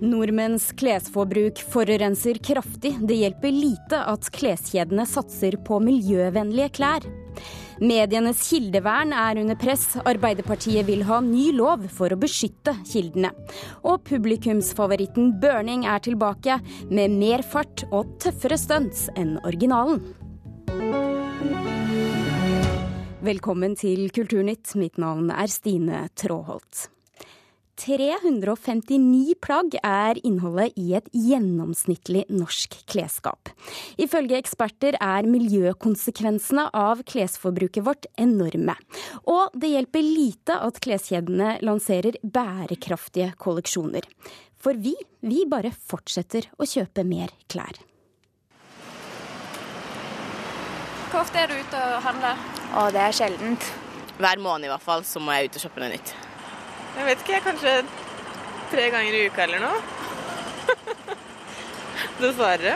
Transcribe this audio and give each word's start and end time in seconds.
Nordmenns 0.00 0.72
klesforbruk 0.78 1.58
forurenser 1.72 2.34
kraftig. 2.34 2.94
Det 3.00 3.16
hjelper 3.18 3.50
lite 3.50 3.98
at 4.06 4.28
kleskjedene 4.34 5.06
satser 5.08 5.56
på 5.66 5.80
miljøvennlige 5.82 6.70
klær. 6.78 7.06
Medienes 7.82 8.40
kildevern 8.46 9.10
er 9.14 9.38
under 9.42 9.58
press. 9.58 9.96
Arbeiderpartiet 10.06 10.86
vil 10.86 11.02
ha 11.08 11.18
ny 11.22 11.48
lov 11.56 11.86
for 11.94 12.14
å 12.14 12.18
beskytte 12.18 12.76
kildene. 12.86 13.32
Og 13.82 14.04
publikumsfavoritten 14.06 15.32
Burning 15.42 15.86
er 15.86 16.02
tilbake, 16.06 16.60
med 16.90 17.16
mer 17.18 17.42
fart 17.46 17.86
og 17.90 18.18
tøffere 18.22 18.58
stunts 18.58 19.06
enn 19.18 19.36
originalen. 19.44 20.02
Velkommen 23.18 23.74
til 23.78 24.06
Kulturnytt. 24.14 24.76
Mitt 24.78 24.98
navn 25.02 25.32
er 25.34 25.50
Stine 25.50 26.06
Tråholt. 26.18 26.86
359 27.78 29.36
plagg 29.42 29.76
er 29.86 30.18
innholdet 30.26 30.74
i 30.80 30.92
et 30.98 31.06
gjennomsnittlig 31.14 32.24
norsk 32.32 32.74
klesskap. 32.90 33.52
Ifølge 34.00 34.38
eksperter 34.40 34.98
er 34.98 35.28
miljøkonsekvensene 35.30 36.68
av 36.74 37.04
klesforbruket 37.08 37.86
vårt 37.86 38.08
enorme. 38.18 38.74
Og 39.30 39.54
det 39.54 39.72
hjelper 39.76 40.04
lite 40.04 40.58
at 40.58 40.80
kleskjedene 40.82 41.56
lanserer 41.62 42.18
bærekraftige 42.22 43.32
kolleksjoner. 43.38 44.08
For 44.58 44.74
vi, 44.74 44.96
vi 45.22 45.44
bare 45.46 45.70
fortsetter 45.70 46.50
å 46.58 46.66
kjøpe 46.66 47.06
mer 47.06 47.30
klær. 47.46 47.78
Hvor 51.08 51.22
ofte 51.22 51.40
er 51.40 51.48
du 51.48 51.56
ute 51.56 51.84
og 51.94 52.02
handler? 52.04 52.48
Å, 52.76 52.88
det 52.92 53.06
er 53.06 53.14
sjeldent. 53.16 53.70
Hver 54.18 54.42
måned 54.42 54.66
i 54.66 54.72
hvert 54.74 54.84
fall, 54.84 55.06
så 55.06 55.22
må 55.22 55.32
jeg 55.38 55.48
ut 55.48 55.60
og 55.60 55.64
shoppe 55.68 55.80
noe 55.80 55.94
nytt. 55.94 56.27
Jeg 56.98 57.06
vet 57.06 57.20
ikke, 57.22 57.40
kanskje 57.46 57.72
tre 58.72 58.88
ganger 58.90 59.14
i 59.14 59.26
uka 59.30 59.44
eller 59.44 59.62
noe. 59.62 59.76
Dessverre. 62.22 62.72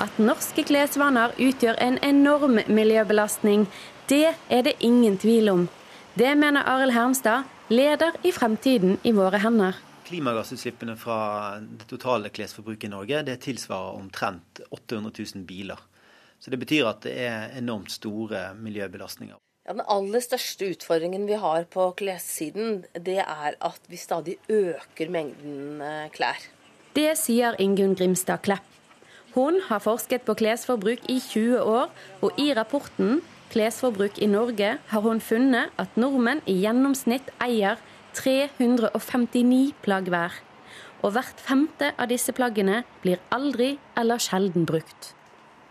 At 0.00 0.16
norske 0.20 0.64
klesvaner 0.64 1.34
utgjør 1.40 1.76
en 1.84 1.98
enorm 2.04 2.56
miljøbelastning, 2.72 3.66
det 4.08 4.32
er 4.48 4.64
det 4.64 4.78
ingen 4.80 5.18
tvil 5.20 5.52
om. 5.52 5.66
Det 6.16 6.32
mener 6.40 6.64
Arild 6.64 6.96
Hermstad, 6.96 7.44
leder 7.68 8.16
i 8.24 8.32
Fremtiden 8.32 8.96
i 9.04 9.12
våre 9.12 9.42
hender. 9.44 9.76
Klimagassutslippene 10.08 10.96
fra 10.96 11.20
det 11.60 11.88
totale 11.90 12.30
klesforbruket 12.32 12.88
i 12.88 12.94
Norge 12.94 13.24
det 13.28 13.40
tilsvarer 13.44 13.98
omtrent 13.98 14.60
800 14.70 15.12
000 15.34 15.44
biler. 15.44 15.80
Så 16.40 16.50
Det 16.50 16.58
betyr 16.58 16.88
at 16.88 17.02
det 17.04 17.16
er 17.26 17.58
enormt 17.58 17.92
store 17.92 18.54
miljøbelastninger. 18.54 19.36
Ja, 19.66 19.72
Den 19.74 19.82
aller 19.90 20.22
største 20.22 20.68
utfordringen 20.70 21.24
vi 21.26 21.34
har 21.42 21.64
på 21.66 21.88
klessiden, 21.98 22.84
det 22.94 23.18
er 23.18 23.56
at 23.58 23.88
vi 23.90 23.98
stadig 23.98 24.36
øker 24.46 25.10
mengden 25.10 25.80
eh, 25.82 26.06
klær. 26.14 26.38
Det 26.94 27.16
sier 27.18 27.58
Ingunn 27.58 27.96
Grimstad 27.98 28.44
Klepp. 28.46 28.62
Hun 29.34 29.58
har 29.66 29.82
forsket 29.82 30.22
på 30.22 30.36
klesforbruk 30.38 31.02
i 31.10 31.18
20 31.18 31.58
år, 31.60 31.90
og 32.22 32.38
i 32.38 32.54
rapporten 32.54 33.20
'Klesforbruk 33.50 34.18
i 34.22 34.26
Norge' 34.26 34.78
har 34.86 35.00
hun 35.00 35.20
funnet 35.20 35.74
at 35.78 35.96
nordmenn 35.96 36.42
i 36.46 36.60
gjennomsnitt 36.62 37.30
eier 37.42 37.76
359 38.14 39.74
plagg 39.82 40.08
hver. 40.08 40.32
Og 41.02 41.12
hvert 41.12 41.42
femte 41.42 41.92
av 41.98 42.08
disse 42.08 42.32
plaggene 42.32 42.84
blir 43.02 43.18
aldri 43.30 43.78
eller 43.96 44.18
sjelden 44.18 44.66
brukt 44.66 45.15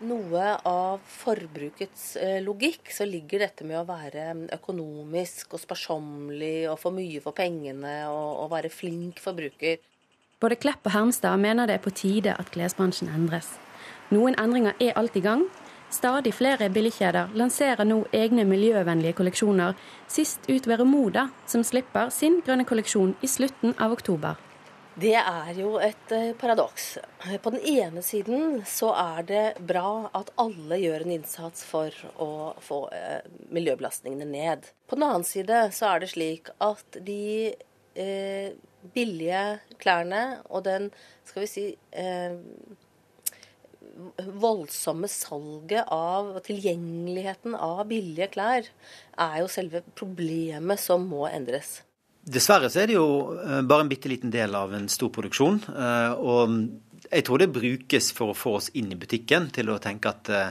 noe 0.04 0.46
av 0.68 1.00
forbrukets 1.08 2.16
eh, 2.20 2.38
logikk, 2.44 2.90
så 2.92 3.06
ligger 3.08 3.46
dette 3.46 3.64
med 3.64 3.78
å 3.80 3.86
være 3.88 4.28
økonomisk 4.56 5.56
og 5.56 5.62
sparsommelig 5.62 6.68
og 6.70 6.80
få 6.80 6.92
mye 6.94 7.22
for 7.24 7.36
pengene 7.36 7.98
og, 8.10 8.44
og 8.44 8.50
være 8.52 8.72
flink 8.72 9.22
forbruker. 9.22 9.80
Både 10.40 10.58
Klepp 10.60 10.84
og 10.84 10.92
Hermstad 10.92 11.40
mener 11.40 11.68
det 11.68 11.78
er 11.78 11.84
på 11.84 11.94
tide 11.96 12.34
at 12.36 12.50
klesbransjen 12.52 13.08
endres. 13.08 13.54
Noen 14.12 14.36
endringer 14.38 14.76
er 14.82 14.98
alt 15.00 15.16
i 15.16 15.24
gang. 15.24 15.46
Stadig 15.90 16.34
flere 16.34 16.68
billigkjeder 16.74 17.32
lanserer 17.38 17.86
nå 17.86 18.02
egne 18.14 18.44
miljøvennlige 18.44 19.16
kolleksjoner, 19.16 19.76
sist 20.10 20.44
ut 20.50 20.66
ved 20.66 20.82
Remoda, 20.82 21.28
som 21.46 21.64
slipper 21.64 22.10
sin 22.10 22.42
grønne 22.44 22.66
kolleksjon 22.68 23.14
i 23.22 23.30
slutten 23.30 23.72
av 23.78 23.94
oktober. 23.94 24.34
Det 24.96 25.12
er 25.12 25.50
jo 25.58 25.74
et 25.76 26.12
eh, 26.16 26.30
paradoks. 26.40 26.84
På 27.44 27.50
den 27.52 27.60
ene 27.68 28.00
siden 28.00 28.62
så 28.64 28.94
er 28.96 29.26
det 29.28 29.42
bra 29.68 30.08
at 30.16 30.30
alle 30.40 30.78
gjør 30.80 31.04
en 31.04 31.12
innsats 31.18 31.66
for 31.68 31.92
å 32.16 32.28
få 32.64 32.78
eh, 32.96 33.26
miljøbelastningene 33.52 34.24
ned. 34.30 34.70
På 34.88 34.96
den 34.96 35.04
annen 35.04 35.26
side 35.28 35.66
så 35.76 35.90
er 35.90 36.00
det 36.00 36.08
slik 36.14 36.48
at 36.64 36.96
de 37.04 37.52
eh, 37.52 38.56
billige 38.96 39.44
klærne 39.82 40.22
og 40.48 40.64
den, 40.64 40.88
skal 41.28 41.44
vi 41.44 41.50
si 41.52 41.66
eh, 41.92 42.40
voldsomme 44.16 45.12
salget 45.12 45.92
av 45.92 46.38
tilgjengeligheten 46.46 47.52
av 47.52 47.84
billige 47.92 48.30
klær 48.32 48.72
er 49.28 49.36
jo 49.42 49.52
selve 49.52 49.84
problemet 49.92 50.80
som 50.80 51.04
må 51.12 51.26
endres. 51.28 51.82
Dessverre 52.26 52.66
så 52.72 52.82
er 52.82 52.90
det 52.90 52.96
jo 52.96 53.36
eh, 53.38 53.60
bare 53.62 53.84
en 53.84 53.90
bitte 53.90 54.10
liten 54.10 54.32
del 54.34 54.54
av 54.58 54.72
en 54.74 54.88
stor 54.90 55.12
produksjon. 55.14 55.60
Eh, 55.70 56.12
og 56.18 56.56
jeg 57.06 57.22
tror 57.26 57.38
det 57.38 57.52
brukes 57.54 58.10
for 58.16 58.32
å 58.32 58.38
få 58.38 58.56
oss 58.58 58.72
inn 58.74 58.90
i 58.90 58.98
butikken 58.98 59.46
til 59.54 59.70
å 59.70 59.78
tenke 59.82 60.10
at 60.10 60.30
eh, 60.34 60.50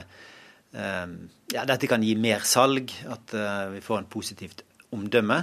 ja, 1.52 1.66
dette 1.68 1.90
kan 1.90 2.04
gi 2.04 2.14
mer 2.20 2.46
salg, 2.48 2.90
at 3.12 3.32
vi 3.72 3.80
får 3.84 4.00
en 4.02 4.08
positivt 4.12 4.64
omdømme. 4.92 5.38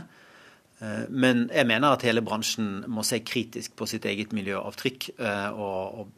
Men 1.09 1.45
jeg 1.47 1.65
mener 1.65 1.95
at 1.95 2.03
hele 2.05 2.21
bransjen 2.21 2.83
må 2.91 3.05
se 3.07 3.21
kritisk 3.25 3.73
på 3.79 3.87
sitt 3.89 4.05
eget 4.05 4.35
miljøavtrykk 4.35 5.07
og, 5.55 6.11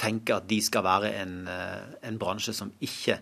tenke 0.00 0.36
at 0.36 0.46
de 0.48 0.60
skal 0.62 0.84
være 0.86 1.10
en, 1.18 1.34
en 1.48 2.20
bransje 2.20 2.54
som 2.56 2.70
ikke 2.84 3.18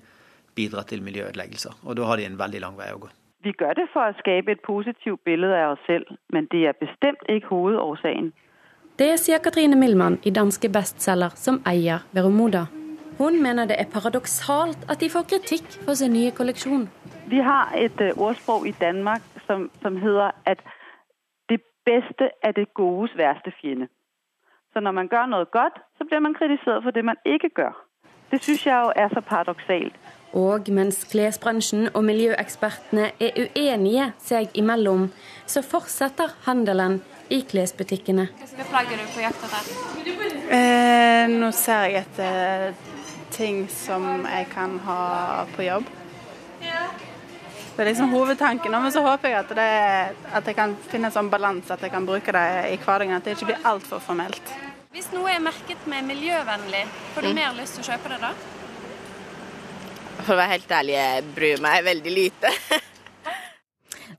bidrar 0.58 0.84
til 0.90 1.00
miljøødeleggelser. 1.06 1.80
Og 1.86 1.96
da 1.96 2.10
har 2.10 2.20
de 2.20 2.28
en 2.28 2.36
veldig 2.42 2.60
lang 2.66 2.76
vei 2.76 2.92
å 2.92 3.00
gå. 3.06 3.08
Vi 3.42 3.52
gør 3.52 3.72
det 3.72 3.88
for 3.92 4.00
at 4.00 4.16
skape 4.18 4.52
et 4.52 4.60
positivt 4.66 5.24
billede 5.24 5.56
av 5.56 5.70
oss 5.72 5.86
selv, 5.86 6.06
men 6.32 6.46
det 6.46 6.66
er 6.66 6.72
bestemt 6.72 7.22
ikke 7.28 7.46
hovedårsagen. 7.46 8.32
Det 8.98 9.12
sier 9.20 9.38
Katrine 9.38 9.76
Millmann 9.76 10.18
i 10.26 10.30
danske 10.30 10.68
bestselger 10.68 11.36
som 11.38 11.60
eier 11.72 12.02
Veromoda. 12.12 12.64
Hun 13.18 13.42
mener 13.42 13.64
det 13.64 13.76
er 13.78 13.92
paradoksalt 13.92 14.90
at 14.90 15.00
de 15.00 15.10
får 15.10 15.22
kritikk 15.30 15.68
for 15.84 15.94
sin 15.94 16.12
nye 16.12 16.30
kolleksjon. 16.30 16.88
Vi 17.30 17.38
har 17.38 17.72
et 17.76 18.00
ordspråk 18.00 18.26
ordsprog 18.26 18.66
i 18.66 18.74
Danmark 18.80 19.22
som, 19.46 19.70
som 19.82 19.96
heter 19.96 20.30
at 20.44 20.58
det 21.48 21.60
beste 21.84 22.30
er 22.42 22.52
det 22.52 22.74
godes 22.74 23.16
verste 23.16 23.52
fiende. 23.60 23.88
Så 24.72 24.80
når 24.80 24.92
man 24.92 25.08
gjør 25.08 25.26
noe 25.26 25.44
godt, 25.44 25.78
så 25.98 26.04
blir 26.04 26.18
man 26.18 26.34
kritisert 26.34 26.82
for 26.82 26.90
det 26.90 27.04
man 27.04 27.16
ikke 27.24 27.50
gjør. 27.56 27.74
Det 28.30 28.42
syns 28.42 28.66
jeg 28.66 28.82
jo 28.84 28.92
er 28.96 29.08
så 29.08 29.20
paradoksalt. 29.20 29.94
Og 30.36 30.68
mens 30.76 31.00
klesbransjen 31.08 31.88
og 31.94 32.02
miljøekspertene 32.04 33.12
er 33.16 33.38
uenige 33.46 34.10
seg 34.20 34.52
imellom, 34.58 35.08
så 35.48 35.62
fortsetter 35.64 36.34
handelen 36.44 37.00
i 37.32 37.40
klesbutikkene. 37.48 38.28
Hva 38.56 38.66
plagger 38.68 39.00
du 39.00 39.08
på 39.14 39.24
jakt 39.24 39.46
etter? 39.48 39.72
Eh, 40.52 41.24
nå 41.32 41.48
ser 41.56 41.88
jeg 41.88 42.04
etter 42.04 42.74
ting 43.32 43.64
som 43.72 44.26
jeg 44.28 44.48
kan 44.52 44.78
ha 44.84 45.00
på 45.54 45.64
jobb. 45.64 45.88
Det 47.78 47.84
er 47.84 47.92
liksom 47.92 48.10
hovedtanken. 48.10 48.74
Men 48.74 48.92
så 48.92 49.04
håper 49.04 49.30
jeg 49.30 49.38
at, 49.38 49.50
det, 49.54 50.24
at 50.34 50.48
jeg 50.50 50.56
kan 50.58 50.72
finne 50.90 51.12
en 51.12 51.14
sånn 51.14 51.28
balanse, 51.30 51.70
at 51.70 51.84
jeg 51.86 51.92
kan 51.92 52.08
bruke 52.08 52.34
det 52.34 52.46
i 52.72 52.78
hverdagen. 52.82 53.14
At 53.14 53.22
det 53.22 53.36
ikke 53.36 53.52
blir 53.52 53.68
altfor 53.70 54.02
formelt. 54.02 54.50
Hvis 54.90 55.12
noe 55.14 55.30
er 55.30 55.38
merket 55.38 55.86
med 55.86 56.08
miljøvennlig, 56.08 56.80
får 57.14 57.28
du 57.28 57.30
mm. 57.30 57.38
mer 57.38 57.54
lyst 57.60 57.78
til 57.78 57.84
å 57.84 57.92
kjøpe 57.92 58.10
det 58.16 58.18
da? 58.24 58.32
For 60.28 60.36
å 60.36 60.42
være 60.42 60.58
helt 60.58 60.72
ærlig, 60.76 60.92
jeg 60.92 61.28
bryr 61.32 61.60
meg 61.64 61.84
veldig 61.86 62.12
lite. 62.12 62.50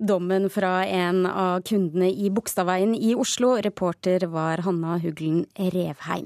Dommen 0.09 0.47
fra 0.49 0.79
en 0.87 1.19
av 1.29 1.59
kundene 1.69 2.07
i 2.09 2.31
Bogstadveien 2.33 2.95
i 2.97 3.11
Oslo. 3.13 3.51
Reporter 3.61 4.25
var 4.33 4.63
Hanna 4.65 4.95
Huglen 5.03 5.43
Revheim. 5.53 6.25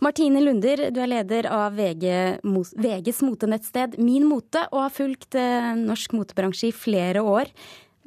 Martine 0.00 0.40
Lunder, 0.40 0.86
du 0.88 1.02
er 1.04 1.12
leder 1.12 1.50
av 1.52 1.76
VG, 1.76 2.06
VGs 2.80 3.20
motenettsted 3.26 4.00
Min 4.00 4.24
Mote, 4.30 4.64
og 4.72 4.86
har 4.86 4.96
fulgt 4.96 5.36
eh, 5.36 5.68
norsk 5.76 6.16
motebransje 6.16 6.70
i 6.70 6.74
flere 6.86 7.20
år. 7.20 7.52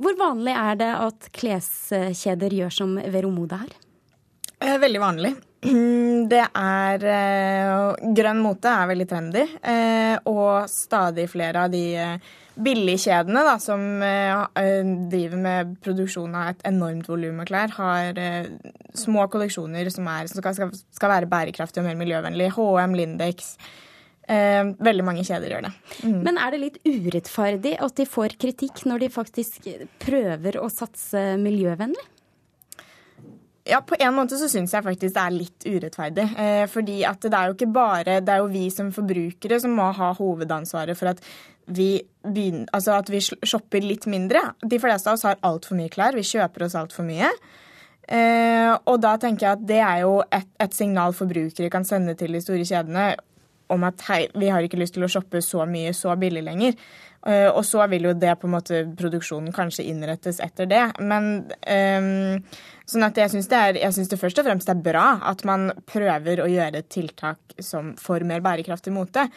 Hvor 0.02 0.18
vanlig 0.18 0.58
er 0.58 0.82
det 0.82 0.92
at 0.98 1.30
kleskjeder 1.38 2.58
gjør 2.58 2.78
som 2.82 2.98
Veromoda 2.98 3.62
her? 3.68 3.82
Eh, 4.64 4.80
veldig 4.82 5.06
vanlig. 5.06 5.36
Det 6.34 6.44
er 6.44 7.04
eh, 7.08 8.14
Grønn 8.16 8.42
mote 8.44 8.72
er 8.72 8.90
veldig 8.92 9.10
trendy, 9.10 9.44
eh, 9.64 10.16
og 10.30 10.70
stadig 10.72 11.28
flere 11.32 11.66
av 11.66 11.74
de 11.74 11.84
eh, 12.00 12.32
billigkjedene 12.54 13.44
da, 13.48 13.54
som 13.58 13.82
driver 15.10 15.40
med 15.42 15.72
produksjon 15.82 16.36
av 16.38 16.52
et 16.52 16.60
enormt 16.70 17.08
volum 17.10 17.40
av 17.42 17.48
klær, 17.50 17.72
har 17.80 18.20
små 18.94 19.26
kolleksjoner 19.34 19.90
som, 19.90 20.06
er, 20.06 20.30
som 20.30 20.38
skal, 20.38 21.10
være 21.16 21.32
bærekraftige 21.32 21.82
og 21.82 21.88
mer 21.88 21.98
miljøvennlige. 21.98 22.54
HM, 22.54 22.94
Lindex. 23.00 23.56
veldig 24.30 25.08
mange 25.08 25.26
kjeder 25.26 25.50
gjør 25.50 25.66
det. 25.66 25.74
Mm. 26.06 26.20
Men 26.30 26.38
er 26.38 26.54
det 26.54 26.62
litt 26.62 26.80
urettferdig 26.86 27.74
at 27.82 27.98
de 27.98 28.06
får 28.06 28.38
kritikk 28.46 28.86
når 28.86 29.08
de 29.08 29.14
faktisk 29.18 29.72
prøver 30.06 30.62
å 30.62 30.70
satse 30.70 31.26
miljøvennlig? 31.42 32.06
Ja, 33.64 33.80
på 33.82 33.96
en 34.00 34.16
måte 34.16 34.38
så 34.40 34.50
syns 34.52 34.74
jeg 34.76 34.84
faktisk 34.84 35.16
det 35.16 35.24
er 35.24 35.36
litt 35.36 35.66
urettferdig. 35.68 36.26
Eh, 36.40 36.66
fordi 36.72 37.00
at 37.08 37.24
det 37.24 37.38
er 37.38 37.50
jo 37.50 37.56
ikke 37.56 37.72
bare 37.72 38.20
Det 38.20 38.34
er 38.34 38.42
jo 38.44 38.52
vi 38.52 38.68
som 38.74 38.92
forbrukere 38.92 39.60
som 39.64 39.76
må 39.78 39.88
ha 39.96 40.12
hovedansvaret 40.18 41.00
for 41.00 41.14
at 41.14 41.24
vi, 41.66 42.02
begynner, 42.24 42.68
altså 42.76 42.98
at 42.98 43.08
vi 43.08 43.22
shopper 43.24 43.86
litt 43.86 44.06
mindre. 44.12 44.42
De 44.60 44.80
fleste 44.84 45.08
av 45.08 45.16
oss 45.16 45.24
har 45.24 45.40
altfor 45.48 45.80
mye 45.80 45.92
klær. 45.92 46.18
Vi 46.18 46.26
kjøper 46.28 46.66
oss 46.66 46.76
altfor 46.76 47.08
mye. 47.08 47.30
Eh, 48.04 48.74
og 48.74 48.98
da 49.00 49.16
tenker 49.16 49.48
jeg 49.48 49.60
at 49.62 49.68
det 49.68 49.80
er 49.80 50.02
jo 50.04 50.18
et, 50.28 50.50
et 50.60 50.76
signal 50.76 51.16
forbrukere 51.16 51.72
kan 51.72 51.88
sende 51.88 52.18
til 52.20 52.36
de 52.36 52.42
store 52.44 52.68
kjedene 52.68 53.14
om 53.72 53.88
at 53.88 54.04
hei, 54.10 54.26
vi 54.36 54.52
har 54.52 54.66
ikke 54.66 54.82
lyst 54.82 54.98
til 54.98 55.06
å 55.08 55.12
shoppe 55.12 55.40
så 55.42 55.64
mye 55.70 55.94
så 55.96 56.18
billig 56.20 56.44
lenger. 56.44 56.76
Uh, 57.24 57.48
og 57.56 57.62
så 57.64 57.86
vil 57.88 58.10
jo 58.10 58.14
det 58.20 58.34
på 58.40 58.50
en 58.50 58.56
måte 58.58 58.82
produksjonen 59.00 59.54
kanskje 59.56 59.86
innrettes 59.88 60.42
etter 60.44 60.68
det. 60.68 60.84
Men 61.00 61.46
um, 61.48 62.42
sånn 62.90 63.08
at 63.08 63.20
jeg 63.22 63.32
syns 63.32 63.48
det, 63.52 63.62
det, 63.80 64.20
først 64.20 64.42
og 64.42 64.48
fremst 64.50 64.72
er 64.72 64.82
bra 64.84 65.06
at 65.32 65.46
man 65.48 65.70
prøver 65.88 66.44
å 66.44 66.50
gjøre 66.52 66.84
tiltak 66.92 67.56
som 67.64 67.94
for 68.00 68.26
mer 68.28 68.44
bærekraftig 68.44 68.92
mote. 68.96 69.30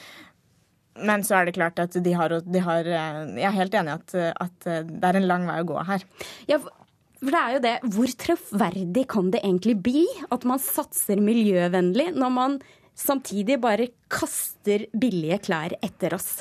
Men 0.96 1.22
så 1.28 1.38
er 1.38 1.46
det 1.46 1.54
klart 1.58 1.78
at 1.78 1.94
de 2.02 2.16
har, 2.16 2.32
de 2.40 2.60
har 2.64 2.86
eh, 2.88 3.16
Jeg 3.36 3.44
er 3.50 3.56
helt 3.58 3.74
enig 3.76 3.92
i 3.92 3.96
at, 3.98 4.14
at, 4.46 4.68
det 4.88 5.04
er 5.04 5.18
en 5.18 5.28
lang 5.28 5.44
vei 5.44 5.60
å 5.60 5.68
gå 5.68 5.82
her. 5.86 6.06
Ja, 6.48 6.56
for 7.20 7.32
det 7.32 7.42
er 7.42 7.54
jo 7.54 7.62
det. 7.64 7.74
Hvor 7.94 8.16
troverdig 8.24 9.06
kan 9.12 9.30
det 9.34 9.44
egentlig 9.44 9.76
bli 9.84 10.04
at 10.32 10.48
man 10.48 10.60
satser 10.62 11.22
miljøvennlig 11.22 12.10
når 12.16 12.34
man 12.34 12.58
samtidig 12.96 13.60
bare 13.62 13.92
kaster 14.12 14.88
billige 14.96 15.40
klær 15.46 15.76
etter 15.84 16.16
oss? 16.16 16.40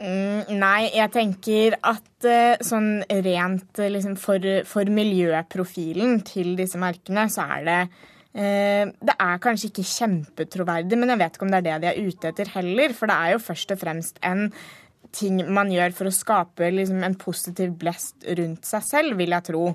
Mm, 0.00 0.56
nei, 0.56 0.88
jeg 0.96 1.12
tenker 1.12 1.76
at 1.84 2.26
uh, 2.26 2.62
sånn 2.64 3.02
rent 3.06 3.78
uh, 3.78 3.90
liksom 3.92 4.16
for, 4.18 4.46
for, 4.66 4.88
miljøprofilen 4.88 6.22
til 6.26 6.54
disse 6.58 6.80
merkene, 6.80 7.26
så 7.30 7.44
er 7.58 7.66
det 7.68 7.80
uh, 7.84 8.88
Det 8.88 9.14
er 9.14 9.42
kanskje 9.44 9.68
ikke 9.68 9.86
kjempetroverdig, 9.90 10.98
men 10.98 11.12
jeg 11.12 11.22
vet 11.22 11.36
ikke 11.36 11.46
om 11.46 11.52
det 11.52 11.60
er 11.60 11.68
det 11.68 11.80
de 11.84 11.90
er 11.92 12.08
ute 12.08 12.32
etter 12.32 12.54
heller. 12.56 12.96
For 12.96 13.12
det 13.12 13.18
er 13.18 13.34
jo 13.34 13.44
først 13.44 13.76
og 13.76 13.82
fremst 13.84 14.22
en 14.26 14.48
ting 15.12 15.42
man 15.52 15.70
gjør 15.72 15.92
for 15.96 16.08
å 16.08 16.14
skape 16.14 16.70
liksom, 16.72 17.02
en 17.04 17.18
positiv 17.20 17.74
blest 17.78 18.24
rundt 18.38 18.64
seg 18.68 18.86
selv, 18.86 19.18
vil 19.20 19.36
jeg 19.36 19.48
tro. 19.52 19.66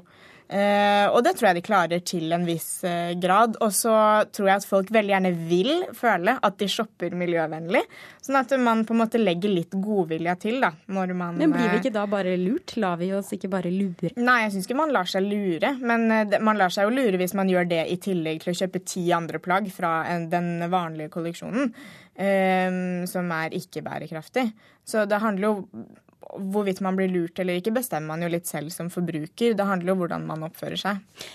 Uh, 0.47 1.11
og 1.11 1.25
det 1.25 1.33
tror 1.35 1.49
jeg 1.49 1.57
de 1.57 1.63
klarer 1.65 2.03
til 2.07 2.31
en 2.31 2.45
viss 2.47 2.79
uh, 2.87 3.11
grad. 3.19 3.57
Og 3.63 3.73
så 3.75 3.93
tror 4.31 4.47
jeg 4.47 4.61
at 4.61 4.67
folk 4.67 4.91
veldig 4.95 5.13
gjerne 5.13 5.31
vil 5.49 5.71
føle 5.97 6.37
at 6.39 6.55
de 6.61 6.69
shopper 6.71 7.15
miljøvennlig. 7.19 7.83
Sånn 8.23 8.39
at 8.39 8.53
man 8.61 8.85
på 8.87 8.95
en 8.95 9.01
måte 9.03 9.19
legger 9.19 9.51
litt 9.51 9.75
godvilja 9.75 10.37
til, 10.39 10.61
da. 10.63 10.71
Når 10.87 11.13
man 11.19 11.41
Men 11.41 11.55
blir 11.55 11.67
vi 11.73 11.81
ikke 11.81 11.93
da 11.97 12.05
bare 12.09 12.37
lurt? 12.39 12.77
Lar 12.79 12.95
vi 13.01 13.11
oss 13.17 13.33
ikke 13.35 13.51
bare 13.51 13.73
lure? 13.73 14.13
Nei, 14.15 14.39
jeg 14.45 14.55
syns 14.55 14.69
ikke 14.69 14.79
man 14.79 14.95
lar 14.95 15.11
seg 15.11 15.27
lure. 15.27 15.73
Men 15.83 16.07
man 16.43 16.59
lar 16.59 16.71
seg 16.73 16.87
jo 16.87 16.95
lure 16.95 17.19
hvis 17.19 17.35
man 17.37 17.51
gjør 17.51 17.67
det 17.67 17.83
i 17.91 17.99
tillegg 18.07 18.43
til 18.43 18.53
å 18.53 18.57
kjøpe 18.63 18.83
ti 18.87 19.07
andre 19.15 19.43
plagg 19.43 19.67
fra 19.75 19.99
den 20.31 20.67
vanlige 20.71 21.11
kolleksjonen. 21.15 21.71
som 22.17 23.31
er 23.35 23.53
ikke 23.53 23.83
bærekraftig. 23.85 24.47
Så 24.87 25.03
det 25.05 25.19
handler 25.21 25.47
jo 25.51 25.87
hvorvidt 26.37 26.81
man 26.85 26.97
blir 26.97 27.11
lurt 27.11 27.39
eller 27.39 27.59
ikke, 27.59 27.75
bestemmer 27.77 28.15
man 28.15 28.25
jo 28.25 28.31
litt 28.31 28.49
selv 28.49 28.73
som 28.73 28.91
forbruker. 28.93 29.57
Det 29.57 29.67
handler 29.67 29.91
jo 29.91 29.97
om 29.97 30.05
hvordan 30.05 30.25
man 30.29 30.47
oppfører 30.49 30.81
seg. 30.81 31.27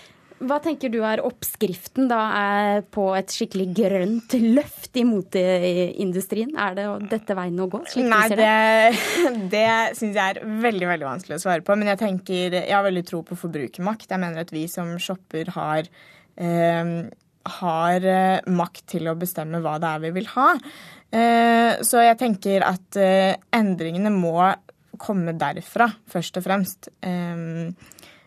Hva 0.43 0.57
tenker 0.59 0.91
du 0.91 0.97
er 1.05 1.21
oppskriften 1.23 2.09
da 2.09 2.19
på 2.91 3.05
et 3.15 3.31
skikkelig 3.31 3.67
grønt 3.77 4.33
løft 4.41 4.97
i 4.99 5.05
moteindustrien? 5.07 6.51
Er 6.59 6.75
det 6.75 6.87
dette 7.13 7.37
veien 7.37 7.61
å 7.63 7.67
gå? 7.71 7.79
slik 7.87 8.09
Nei, 8.11 8.25
det, 8.33 8.39
det, 8.41 9.37
det 9.53 9.67
syns 9.99 10.17
jeg 10.17 10.33
er 10.33 10.41
veldig 10.65 10.89
veldig 10.89 11.07
vanskelig 11.07 11.37
å 11.37 11.43
svare 11.45 11.63
på. 11.63 11.77
Men 11.79 11.93
jeg 11.93 12.01
tenker, 12.01 12.57
jeg 12.59 12.75
har 12.75 12.83
veldig 12.83 13.05
tro 13.07 13.21
på 13.27 13.37
forbrukermakt. 13.39 14.09
Jeg 14.09 14.23
mener 14.23 14.43
at 14.43 14.51
vi 14.51 14.65
som 14.71 14.91
shopper 14.99 15.53
har, 15.55 15.87
eh, 16.35 16.91
har 17.61 18.09
eh, 18.17 18.51
makt 18.59 18.83
til 18.97 19.07
å 19.07 19.15
bestemme 19.19 19.63
hva 19.63 19.77
det 19.79 19.93
er 19.93 20.03
vi 20.09 20.13
vil 20.17 20.29
ha. 20.33 20.49
Eh, 21.13 21.79
så 21.85 22.03
jeg 22.03 22.19
tenker 22.19 22.65
at 22.65 22.97
eh, 22.99 23.35
endringene 23.53 24.11
må 24.11 24.37
komme 25.01 25.33
derfra, 25.39 25.89
først 26.11 26.37
og 26.39 26.45
fremst. 26.45 26.89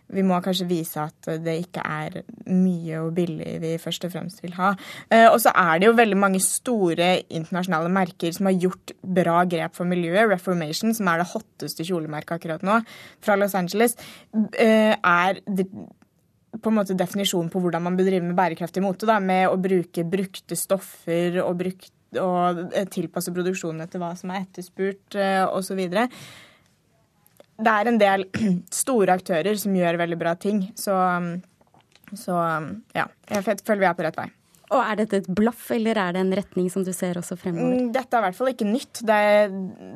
Vi 0.06 0.22
må 0.22 0.38
kanskje 0.42 0.68
vise 0.70 1.02
at 1.02 1.28
det 1.42 1.54
ikke 1.64 1.82
er 1.82 2.20
mye 2.46 3.00
og 3.02 3.10
billig 3.16 3.56
vi 3.62 3.72
først 3.82 4.06
og 4.06 4.12
fremst 4.14 4.42
vil 4.44 4.54
ha. 4.58 4.70
Eh, 5.10 5.26
og 5.26 5.40
så 5.42 5.50
er 5.50 5.80
det 5.82 5.88
jo 5.88 5.96
veldig 5.98 6.18
mange 6.22 6.40
store 6.42 7.08
internasjonale 7.24 7.90
merker 7.92 8.34
som 8.36 8.46
har 8.50 8.60
gjort 8.68 8.94
bra 9.02 9.40
grep 9.50 9.74
for 9.78 9.88
miljøet. 9.88 10.30
Reformation, 10.30 10.94
som 10.94 11.10
er 11.10 11.22
det 11.22 11.30
hotteste 11.32 11.86
kjolemerket 11.88 12.36
akkurat 12.38 12.66
nå, 12.66 12.78
fra 13.24 13.38
Los 13.38 13.56
Angeles, 13.58 13.98
eh, 14.54 14.94
er 14.94 15.42
på 16.56 16.70
en 16.70 16.78
måte 16.78 16.96
definisjonen 16.96 17.50
på 17.52 17.60
hvordan 17.60 17.84
man 17.88 17.98
bedriver 17.98 18.24
med 18.28 18.38
bærekraftig 18.38 18.84
mote. 18.84 19.10
Da, 19.10 19.18
med 19.18 19.50
å 19.50 19.58
bruke 19.58 20.06
brukte 20.06 20.56
stoffer 20.56 21.42
og, 21.42 21.56
brukt, 21.58 21.90
og 22.22 22.62
tilpasse 22.94 23.34
produksjonen 23.34 23.82
etter 23.84 24.00
hva 24.00 24.14
som 24.16 24.30
er 24.30 24.46
etterspurt 24.46 25.18
osv. 25.50 25.82
Det 27.56 27.72
er 27.72 27.90
en 27.90 28.00
del 28.00 28.26
store 28.82 29.16
aktører 29.16 29.60
som 29.60 29.76
gjør 29.76 30.00
veldig 30.02 30.18
bra 30.20 30.34
ting. 30.40 30.66
Så, 30.78 30.96
så 32.14 32.40
ja, 32.96 33.06
jeg 33.32 33.46
føler 33.46 33.84
vi 33.84 33.88
er 33.90 33.96
på 33.96 34.06
rett 34.06 34.20
vei. 34.20 34.28
Og 34.74 34.80
Er 34.82 34.96
dette 34.98 35.20
et 35.20 35.26
blaff, 35.30 35.68
eller 35.70 35.98
er 36.02 36.14
det 36.16 36.22
en 36.24 36.32
retning 36.34 36.66
som 36.72 36.82
du 36.82 36.90
ser 36.90 37.18
også 37.20 37.36
fremover? 37.38 37.84
Mm, 37.84 37.90
dette 37.94 38.16
er 38.16 38.22
i 38.22 38.26
hvert 38.26 38.38
fall 38.38 38.50
ikke 38.50 38.66
nytt. 38.66 39.02
Det, 39.06 39.18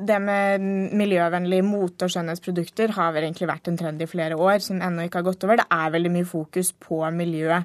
det 0.07 0.19
med 0.23 0.63
miljøvennlige 0.95 1.65
mote- 1.67 2.07
og 2.07 2.13
skjønnhetsprodukter 2.13 2.93
har 2.95 3.11
vel 3.11 3.27
egentlig 3.27 3.49
vært 3.51 3.67
en 3.67 3.79
trend 3.81 4.03
i 4.03 4.07
flere 4.07 4.37
år, 4.39 4.63
som 4.63 4.79
ennå 4.79 5.09
ikke 5.09 5.19
har 5.19 5.27
gått 5.27 5.43
over. 5.43 5.59
Det 5.59 5.67
er 5.75 5.95
veldig 5.97 6.13
mye 6.15 6.29
fokus 6.29 6.71
på 6.87 7.01
miljø 7.17 7.59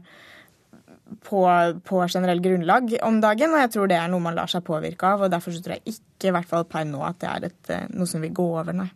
på, 1.22 1.43
på 1.87 2.02
generell 2.10 2.43
grunnlag 2.43 2.96
om 3.06 3.20
dagen, 3.22 3.54
og 3.54 3.62
jeg 3.62 3.72
tror 3.76 3.90
det 3.90 4.00
er 4.00 4.10
noe 4.10 4.26
man 4.26 4.34
lar 4.34 4.50
seg 4.50 4.66
påvirke 4.66 5.06
av. 5.14 5.22
og 5.22 5.32
Derfor 5.32 5.54
så 5.54 5.62
tror 5.62 5.76
jeg 5.78 5.94
ikke, 5.94 6.31
i 6.31 6.34
hvert 6.34 6.50
fall 6.50 6.66
per 6.66 6.87
nå, 6.88 7.02
at 7.06 7.20
det 7.22 7.31
er 7.31 7.50
et, 7.52 7.60
eh, 7.70 7.90
noe 7.94 8.10
som 8.10 8.25
vil 8.25 8.34
gå 8.34 8.48
over, 8.58 8.75
nei. 8.75 8.90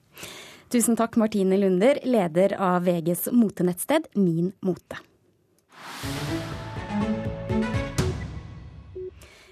Tusen 0.70 0.94
takk, 0.94 1.16
Martine 1.18 1.56
Lunder, 1.58 1.98
leder 2.06 2.52
av 2.54 2.84
VGs 2.86 3.28
motenettsted 3.34 4.04
Min 4.14 4.52
Mote. 4.62 5.00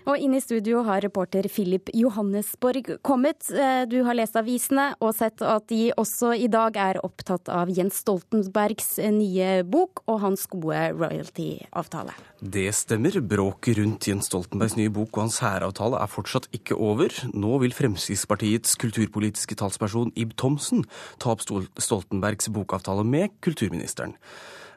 Og 0.08 0.16
inn 0.24 0.32
i 0.32 0.40
studio 0.40 0.80
har 0.86 1.02
reporter 1.04 1.44
Philip 1.52 1.90
Johannesborg 1.92 2.94
kommet. 3.04 3.50
Eh, 3.52 3.82
du 3.90 3.98
har 4.06 4.16
lest 4.16 4.38
avisene 4.40 4.94
og 5.04 5.12
sett 5.18 5.42
at 5.44 5.66
de 5.68 5.90
også 6.00 6.30
i 6.32 6.48
dag 6.48 6.78
er 6.80 7.00
opptatt 7.04 7.50
av 7.52 7.68
Jens 7.68 8.00
Stoltenbergs 8.00 8.96
eh, 9.02 9.12
nye 9.12 9.50
bok 9.68 10.00
og 10.08 10.22
hans 10.24 10.46
gode 10.48 10.80
royalty-avtale. 10.96 12.16
Det 12.40 12.70
stemmer. 12.72 13.20
Bråket 13.20 13.82
rundt 13.82 14.08
Jens 14.08 14.30
Stoltenbergs 14.30 14.78
nye 14.80 14.92
bok 14.96 15.12
og 15.12 15.26
hans 15.26 15.42
hæravtale 15.44 16.00
er 16.00 16.08
fortsatt 16.08 16.48
ikke 16.56 16.78
over. 16.80 17.12
Nå 17.36 17.60
vil 17.60 17.76
Fremskrittspartiets 17.76 18.78
kulturpolitiske 18.80 19.60
talsperson 19.60 20.14
Ib 20.16 20.32
Thomsen 20.40 20.86
ta 21.20 21.36
opp 21.36 21.44
Stoltenbergs 21.44 22.48
bokavtale 22.54 23.04
med 23.04 23.36
kulturministeren. 23.44 24.16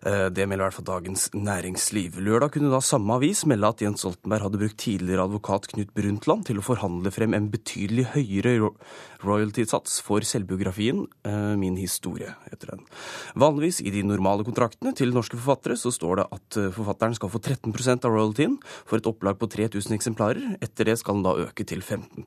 Eh, 0.02 0.28
det 0.34 0.48
melder 0.50 0.66
i 0.66 0.68
hvert 0.70 0.78
fall 0.80 0.88
Dagens 0.88 1.28
Næringsliv. 1.36 2.18
Lørdag 2.26 2.56
kunne 2.56 2.72
da 2.74 2.80
samme 2.82 3.20
avis 3.20 3.44
melde 3.50 3.70
at 3.70 3.82
Jens 3.84 4.02
Stoltenberg 4.02 4.48
hadde 4.48 4.62
brukt 4.62 4.80
tidligere 4.82 5.28
advokat 5.28 5.68
Knut 5.70 5.92
Brundtland 5.94 6.48
til 6.48 6.58
å 6.58 6.66
forhandle 6.66 7.12
frem 7.14 7.36
en 7.38 7.52
betydelig 7.54 8.08
høyere 8.16 8.72
royalty-sats 9.22 10.00
for 10.02 10.26
selvbiografien 10.26 11.04
eh, 11.28 11.54
Min 11.62 11.78
historie, 11.78 12.34
heter 12.50 12.74
den. 12.74 12.88
Vanligvis 13.38 13.84
i 13.86 13.94
de 13.94 14.02
normale 14.08 14.46
kontraktene 14.48 14.96
til 14.98 15.14
norske 15.14 15.38
forfattere 15.38 15.78
så 15.78 15.94
står 15.94 16.24
det 16.24 16.30
at 16.40 16.58
eh, 16.58 16.72
forfatteren 16.74 17.18
skal 17.20 17.34
få 17.34 17.44
13% 17.44 18.10
av 18.10 18.16
royaltyen 18.16 18.58
for 18.80 18.98
et 18.98 19.12
opplag 19.12 19.38
på 19.38 19.52
3000 19.54 20.00
eksemplarer. 20.00 20.58
Etter 20.66 20.90
det 20.90 20.98
skal 21.02 21.20
den 21.20 21.30
da 21.30 21.38
øke 21.46 21.68
til 21.68 21.86
15 21.86 22.26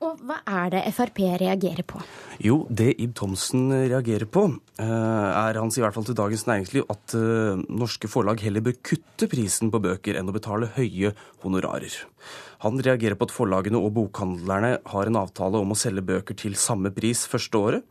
og 0.00 0.20
hva 0.24 0.38
er 0.48 0.70
det 0.72 0.82
Frp 0.96 1.20
reagerer 1.42 1.84
på? 1.84 2.00
Jo, 2.40 2.62
det 2.72 2.94
Ib 3.04 3.12
Thomsen 3.18 3.68
reagerer 3.72 4.24
på, 4.32 4.46
eh, 4.80 4.86
er 4.86 5.58
han 5.60 5.72
sier 5.72 5.84
i 5.84 5.86
hvert 5.86 5.96
fall 5.98 6.08
til 6.08 6.16
Dagens 6.16 6.46
Næringsliv 6.48 6.86
at 6.88 7.16
eh, 7.18 7.60
norske 7.68 8.08
forlag 8.08 8.40
heller 8.40 8.64
bør 8.64 8.78
kutte 8.80 9.28
prisen 9.28 9.72
på 9.72 9.82
bøker 9.84 10.16
enn 10.16 10.32
å 10.32 10.36
betale 10.36 10.72
høye 10.78 11.12
honorarer. 11.44 12.00
Han 12.60 12.80
reagerer 12.84 13.16
på 13.16 13.24
at 13.28 13.32
forlagene 13.32 13.80
og 13.80 13.94
bokhandlerne 13.96 14.74
har 14.92 15.08
en 15.08 15.18
avtale 15.20 15.60
om 15.62 15.72
å 15.72 15.78
selge 15.78 16.04
bøker 16.04 16.36
til 16.36 16.56
samme 16.60 16.92
pris 16.92 17.22
første 17.30 17.56
året. 17.56 17.86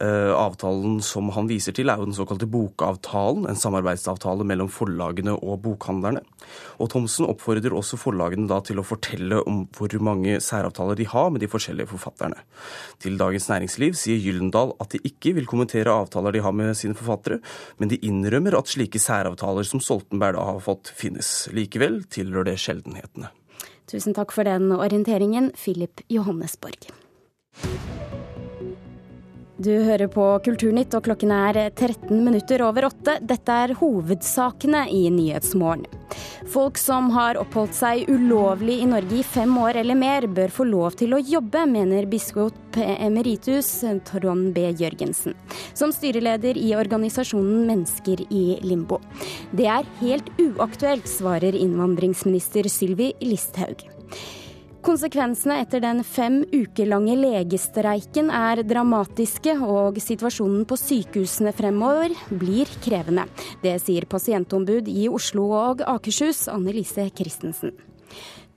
Eh, 0.00 0.32
avtalen 0.32 1.02
som 1.04 1.28
han 1.36 1.48
viser 1.50 1.76
til, 1.76 1.90
er 1.92 2.00
jo 2.00 2.08
den 2.08 2.16
såkalte 2.16 2.48
Bokavtalen, 2.48 3.44
en 3.48 3.60
samarbeidsavtale 3.60 4.44
mellom 4.48 4.70
forlagene 4.72 5.36
og 5.36 5.60
bokhandlerne. 5.66 6.24
Og 6.80 6.90
Thomsen 6.92 7.28
oppfordrer 7.28 7.76
også 7.76 8.00
forlagene 8.00 8.48
da 8.48 8.62
til 8.64 8.80
å 8.80 8.86
fortelle 8.86 9.42
om 9.44 9.64
hvor 9.76 9.92
mange 10.00 10.40
særavtaler 10.44 10.96
de 10.96 11.08
har 11.12 11.30
med 11.32 11.44
de 11.44 11.52
forskjellige 11.52 11.92
forfatterne. 11.92 12.40
Til 13.02 13.20
Dagens 13.20 13.48
Næringsliv 13.52 13.96
sier 14.00 14.20
Gyllendal 14.20 14.72
at 14.80 14.96
de 14.96 15.04
ikke 15.04 15.36
vil 15.36 15.48
kommentere 15.48 15.92
avtaler 15.92 16.36
de 16.36 16.44
har 16.44 16.56
med 16.56 16.76
sine 16.76 16.96
forfattere, 16.96 17.42
men 17.76 17.92
de 17.92 18.00
innrømmer 18.04 18.56
at 18.56 18.72
slike 18.72 19.00
særavtaler 19.00 19.68
som 19.68 19.84
Stoltenberg 19.84 20.40
da 20.40 20.52
har 20.54 20.62
fått, 20.64 20.92
finnes. 20.96 21.50
Likevel 21.56 22.04
tilhører 22.12 22.52
det 22.52 22.60
sjeldenhetene. 22.64 23.32
Tusen 23.86 24.14
takk 24.14 24.32
for 24.34 24.44
den 24.44 24.72
orienteringen, 24.74 25.52
Philip 25.54 26.00
Johannesborg. 26.10 26.88
Du 29.66 29.72
hører 29.82 30.06
på 30.06 30.22
Kulturnytt, 30.46 30.94
og 30.94 31.08
klokken 31.08 31.32
er 31.34 31.56
13 31.72 32.20
minutter 32.22 32.62
over 32.62 32.86
åtte. 32.86 33.16
Dette 33.26 33.54
er 33.64 33.72
hovedsakene 33.74 34.84
i 34.94 35.08
Nyhetsmorgen. 35.10 35.88
Folk 36.52 36.78
som 36.78 37.08
har 37.10 37.40
oppholdt 37.40 37.74
seg 37.74 38.04
ulovlig 38.06 38.76
i 38.84 38.86
Norge 38.86 39.18
i 39.18 39.24
fem 39.26 39.56
år 39.58 39.80
eller 39.82 39.98
mer, 39.98 40.28
bør 40.30 40.54
få 40.54 40.68
lov 40.70 40.94
til 41.00 41.16
å 41.16 41.18
jobbe, 41.18 41.64
mener 41.66 42.06
biskop 42.06 42.78
emeritus 42.78 43.72
Trond 44.06 44.52
B. 44.54 44.68
Jørgensen, 44.70 45.34
som 45.74 45.90
styreleder 45.90 46.54
i 46.62 46.70
organisasjonen 46.78 47.66
Mennesker 47.66 48.22
i 48.30 48.44
limbo. 48.62 49.00
Det 49.50 49.66
er 49.66 49.92
helt 49.98 50.30
uaktuelt, 50.46 51.10
svarer 51.10 51.58
innvandringsminister 51.58 52.70
Sylvi 52.70 53.16
Listhaug. 53.18 53.82
Konsekvensene 54.86 55.56
etter 55.64 55.80
den 55.82 56.04
fem 56.06 56.44
uker 56.54 56.86
lange 56.86 57.16
legestreiken 57.18 58.28
er 58.30 58.60
dramatiske, 58.62 59.56
og 59.58 59.98
situasjonen 59.98 60.62
på 60.70 60.78
sykehusene 60.78 61.50
fremover 61.58 62.14
blir 62.30 62.70
krevende. 62.84 63.24
Det 63.64 63.74
sier 63.82 64.06
pasientombud 64.06 64.86
i 64.86 65.08
Oslo 65.10 65.48
og 65.58 65.82
Akershus, 65.82 66.44
Annelise 66.52 67.08
Christensen. 67.18 67.74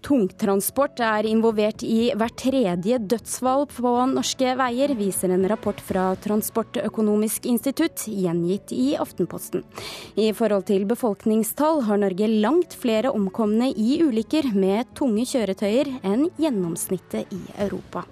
Tungtransport 0.06 1.02
er 1.04 1.28
involvert 1.28 1.84
i 1.84 2.10
hvert 2.16 2.38
tredje 2.40 3.00
dødsfall 3.12 3.66
på 3.72 3.94
norske 4.14 4.54
veier, 4.60 4.94
viser 4.98 5.34
en 5.36 5.48
rapport 5.52 5.82
fra 5.84 6.14
Transportøkonomisk 6.24 7.50
institutt, 7.52 8.06
gjengitt 8.08 8.72
i 8.76 8.94
Aftenposten. 9.00 9.66
I 10.16 10.32
forhold 10.36 10.70
til 10.70 10.88
befolkningstall 10.90 11.84
har 11.90 12.00
Norge 12.02 12.30
langt 12.40 12.78
flere 12.80 13.12
omkomne 13.16 13.74
i 13.76 14.00
ulykker 14.06 14.54
med 14.56 14.96
tunge 15.00 15.28
kjøretøyer 15.30 15.92
enn 16.08 16.30
gjennomsnittet 16.40 17.36
i 17.36 17.44
Europa. 17.60 18.08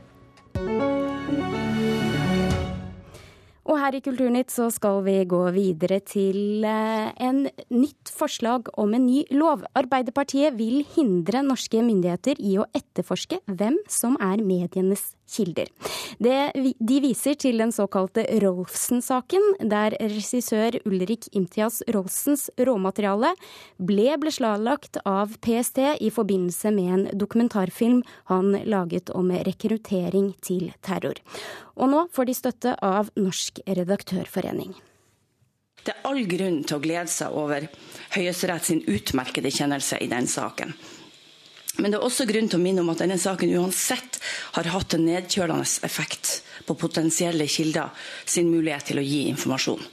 Og 3.68 3.76
her 3.82 3.98
i 3.98 4.00
Kulturnytt 4.00 4.54
så 4.54 4.70
skal 4.72 5.02
vi 5.04 5.18
gå 5.28 5.42
videre 5.52 6.00
til 6.08 6.64
eh, 6.64 7.10
en 7.20 7.44
nytt 7.74 8.12
forslag 8.16 8.72
om 8.80 8.96
en 8.96 9.04
ny 9.10 9.26
lov. 9.36 9.66
Arbeiderpartiet 9.76 10.56
vil 10.56 10.86
hindre 10.96 11.44
norske 11.44 11.84
myndigheter 11.84 12.40
i 12.40 12.56
å 12.62 12.68
etterforske 12.72 13.42
hvem 13.52 13.76
som 13.92 14.16
er 14.24 14.40
medienes 14.40 15.10
kilder. 15.28 15.70
Det, 16.24 16.52
de 16.80 17.00
viser 17.04 17.38
til 17.40 17.60
den 17.62 17.74
såkalte 17.76 18.24
Rolfsen-saken, 18.42 19.44
der 19.70 19.96
regissør 20.02 20.80
Ulrik 20.88 21.30
Imtias 21.38 21.82
Rolfsens 21.94 22.48
råmateriale 22.58 23.34
ble 23.78 24.18
beslaglagt 24.22 25.02
av 25.06 25.38
PST 25.44 25.84
i 26.02 26.12
forbindelse 26.14 26.74
med 26.74 26.94
en 26.96 27.08
dokumentarfilm 27.20 28.04
han 28.32 28.54
laget 28.66 29.12
om 29.14 29.32
rekruttering 29.32 30.34
til 30.42 30.72
terror. 30.82 31.22
Og 31.78 31.92
nå 31.92 32.06
får 32.14 32.30
de 32.30 32.38
støtte 32.38 32.76
av 32.84 33.12
Norsk 33.20 33.62
redaktørforening. 33.68 34.76
Det 35.88 35.94
er 35.94 36.08
all 36.10 36.26
grunn 36.28 36.64
til 36.68 36.76
å 36.76 36.84
glede 36.84 37.08
seg 37.12 37.36
over 37.38 37.68
Høyesterett 38.12 38.68
sin 38.68 38.82
utmerkede 38.92 39.52
kjennelse 39.54 40.02
i 40.04 40.10
den 40.12 40.28
saken. 40.28 40.74
Men 41.78 41.92
det 41.94 42.00
er 42.00 42.06
også 42.06 42.26
grunn 42.26 42.48
til 42.50 42.58
å 42.58 42.64
minne 42.64 42.82
om 42.82 42.90
at 42.90 43.04
denne 43.04 43.20
saken 43.22 43.54
uansett 43.60 44.18
har 44.56 44.70
hatt 44.74 44.96
en 44.98 45.06
nedkjølende 45.06 45.68
effekt 45.86 46.40
på 46.66 46.76
potensielle 46.80 47.46
kilder 47.50 47.94
sin 48.26 48.50
mulighet 48.50 48.90
til 48.90 49.02
å 49.02 49.06
gi 49.06 49.28
informasjon. 49.30 49.84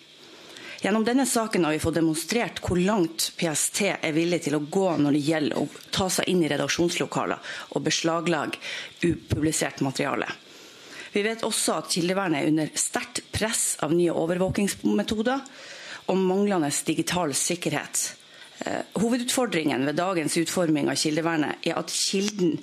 Gjennom 0.84 1.04
denne 1.04 1.24
saken 1.24 1.64
har 1.64 1.72
vi 1.72 1.80
fått 1.80 1.96
demonstrert 1.96 2.58
hvor 2.64 2.76
langt 2.76 3.30
PST 3.40 3.86
er 3.88 4.16
villig 4.16 4.42
til 4.44 4.58
å 4.58 4.64
gå 4.68 4.88
når 5.00 5.16
det 5.16 5.22
gjelder 5.24 5.60
å 5.60 5.68
ta 5.92 6.10
seg 6.12 6.28
inn 6.28 6.42
i 6.44 6.50
redaksjonslokaler 6.52 7.54
og 7.72 7.86
beslaglegge 7.86 8.60
upublisert 9.08 9.80
materiale. 9.84 10.28
Vi 11.14 11.22
vet 11.24 11.44
også 11.46 11.78
at 11.78 11.94
kildevernet 11.94 12.42
er 12.42 12.50
under 12.50 12.74
sterkt 12.76 13.22
press 13.32 13.78
av 13.86 13.94
nye 13.96 14.12
overvåkingsmetoder 14.12 15.48
og 16.12 16.20
manglende 16.20 16.68
digital 16.84 17.32
sikkerhet. 17.38 18.04
Eh, 18.64 18.80
hovedutfordringen 18.96 19.86
ved 19.86 19.98
dagens 19.98 20.36
utforming 20.40 20.88
av 20.88 20.96
kildevernet 20.96 21.66
er 21.68 21.76
at 21.80 21.92
kilden 21.92 22.56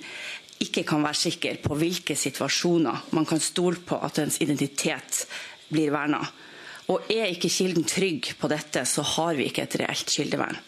ikke 0.62 0.84
kan 0.86 1.02
være 1.02 1.18
sikker 1.18 1.60
på 1.62 1.76
hvilke 1.78 2.16
situasjoner 2.18 3.14
man 3.16 3.26
kan 3.26 3.42
stole 3.42 3.82
på 3.86 3.98
at 4.02 4.18
ens 4.22 4.40
identitet 4.42 5.24
blir 5.70 5.94
verna. 5.94 6.22
Og 6.90 7.06
er 7.10 7.30
ikke 7.30 7.50
kilden 7.50 7.86
trygg 7.86 8.34
på 8.38 8.50
dette, 8.50 8.84
så 8.86 9.04
har 9.14 9.38
vi 9.38 9.46
ikke 9.48 9.66
et 9.66 9.78
reelt 9.82 10.10
kildevern. 10.10 10.58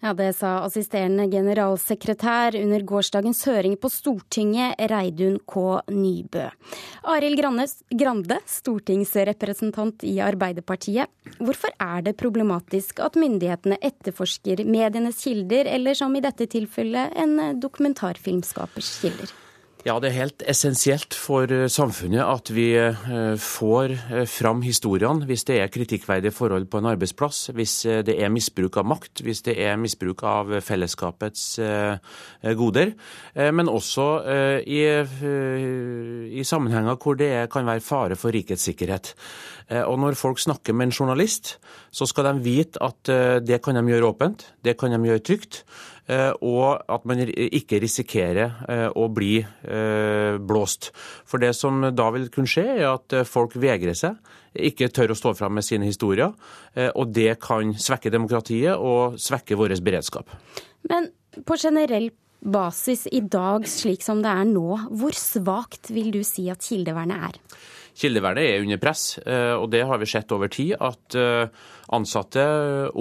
Ja, 0.00 0.14
Det 0.14 0.32
sa 0.32 0.62
assisterende 0.64 1.26
generalsekretær 1.28 2.56
under 2.56 2.80
gårsdagens 2.88 3.42
høring 3.44 3.74
på 3.76 3.90
Stortinget, 3.92 4.78
Reidun 4.88 5.36
K. 5.44 5.82
Nybø. 5.92 6.46
Arild 7.04 7.36
Grande, 7.92 8.38
stortingsrepresentant 8.48 10.04
i 10.08 10.14
Arbeiderpartiet. 10.24 11.12
Hvorfor 11.36 11.76
er 11.76 12.08
det 12.08 12.16
problematisk 12.16 13.04
at 13.04 13.20
myndighetene 13.20 13.76
etterforsker 13.76 14.64
medienes 14.64 15.20
kilder, 15.20 15.68
eller 15.68 15.94
som 15.94 16.16
i 16.16 16.24
dette 16.24 16.48
tilfellet 16.48 17.12
en 17.20 17.60
dokumentarfilmskapers 17.60 18.96
kilder? 19.04 19.36
Ja, 19.80 19.94
det 19.96 20.10
er 20.10 20.18
helt 20.18 20.42
essensielt 20.44 21.14
for 21.16 21.48
eh, 21.48 21.64
samfunnet 21.72 22.20
at 22.20 22.50
vi 22.52 22.66
eh, 22.76 23.36
får 23.40 23.94
eh, 24.12 24.26
fram 24.28 24.60
historiene 24.60 25.24
hvis 25.24 25.46
det 25.48 25.56
er 25.56 25.70
kritikkverdige 25.72 26.34
forhold 26.36 26.66
på 26.68 26.82
en 26.82 26.88
arbeidsplass, 26.90 27.46
hvis 27.56 27.78
det 28.04 28.18
er 28.20 28.32
misbruk 28.32 28.76
av 28.76 28.90
makt, 28.92 29.22
hvis 29.24 29.40
det 29.46 29.54
er 29.56 29.80
misbruk 29.80 30.20
av 30.28 30.52
fellesskapets 30.64 31.44
goder, 32.60 32.92
men 33.56 33.70
også 33.70 34.04
i, 34.68 34.80
i 36.40 36.44
sammenhenger 36.46 36.98
hvor 37.00 37.16
det 37.18 37.30
kan 37.52 37.68
være 37.68 37.84
fare 37.84 38.18
for 38.20 38.34
rikets 38.34 38.66
sikkerhet. 38.68 39.12
Og 39.86 39.96
når 40.02 40.18
folk 40.18 40.40
snakker 40.42 40.76
med 40.76 40.88
en 40.88 40.96
journalist, 40.96 41.56
så 41.94 42.08
skal 42.08 42.30
de 42.30 42.44
vite 42.44 42.82
at 42.84 43.12
det 43.46 43.60
kan 43.64 43.78
de 43.78 43.84
gjøre 43.92 44.12
åpent, 44.12 44.44
det 44.64 44.76
kan 44.80 44.92
de 44.92 45.00
gjøre 45.06 45.24
trygt. 45.30 45.62
Eh, 46.10 46.32
og 46.42 46.80
at 46.90 47.04
man 47.06 47.22
ikke 47.22 47.78
risikerer 47.82 48.56
eh, 48.66 48.86
å 48.88 49.06
bli 49.14 49.36
eh, 49.38 50.38
blåst. 50.42 50.90
For 51.28 51.42
det 51.42 51.52
som 51.58 51.84
da 51.94 52.08
vil 52.14 52.30
kunne 52.34 52.50
skje, 52.50 52.66
er 52.80 52.88
at 52.90 53.14
folk 53.28 53.54
vegrer 53.60 53.94
seg, 53.98 54.18
ikke 54.50 54.90
tør 54.90 55.14
å 55.14 55.18
stå 55.18 55.34
fram 55.38 55.54
med 55.58 55.66
sine 55.66 55.86
historier. 55.86 56.32
Og 56.98 57.12
det 57.14 57.36
kan 57.44 57.70
svekke 57.78 58.10
demokratiet 58.10 58.74
og 58.74 59.14
svekke 59.22 59.54
vår 59.54 59.76
beredskap. 59.86 60.32
Men 60.90 61.06
på 61.46 61.54
generell 61.60 62.08
basis 62.40 63.06
i 63.14 63.20
dag, 63.22 63.68
slik 63.70 64.02
som 64.02 64.24
det 64.24 64.32
er 64.32 64.48
nå, 64.48 64.66
hvor 64.90 65.14
svakt 65.14 65.92
vil 65.94 66.10
du 66.10 66.24
si 66.26 66.48
at 66.50 66.66
kildevernet 66.66 67.28
er? 67.28 67.38
Kildevernet 67.98 68.46
er 68.46 68.64
under 68.64 68.80
press, 68.80 69.18
og 69.24 69.66
det 69.72 69.80
har 69.86 69.98
vi 70.00 70.08
sett 70.08 70.32
over 70.32 70.48
tid. 70.52 70.76
At 70.80 71.16
Ansatte 71.90 72.42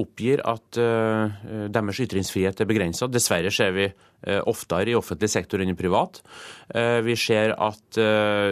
oppgir 0.02 0.42
at 0.50 0.78
eh, 0.82 1.42
deres 1.70 2.00
ytringsfrihet 2.02 2.64
er 2.64 2.70
begrensa. 2.70 3.10
Dessverre 3.12 3.52
ser 3.54 3.76
vi 3.76 3.86
eh, 3.86 4.08
oftere 4.50 4.92
i 4.92 4.98
offentlig 4.98 5.30
sektor 5.32 5.62
enn 5.64 5.72
i 5.72 5.78
privat. 5.78 6.22
Eh, 6.76 7.00
vi 7.06 7.16
ser 7.20 7.56
at 7.56 8.00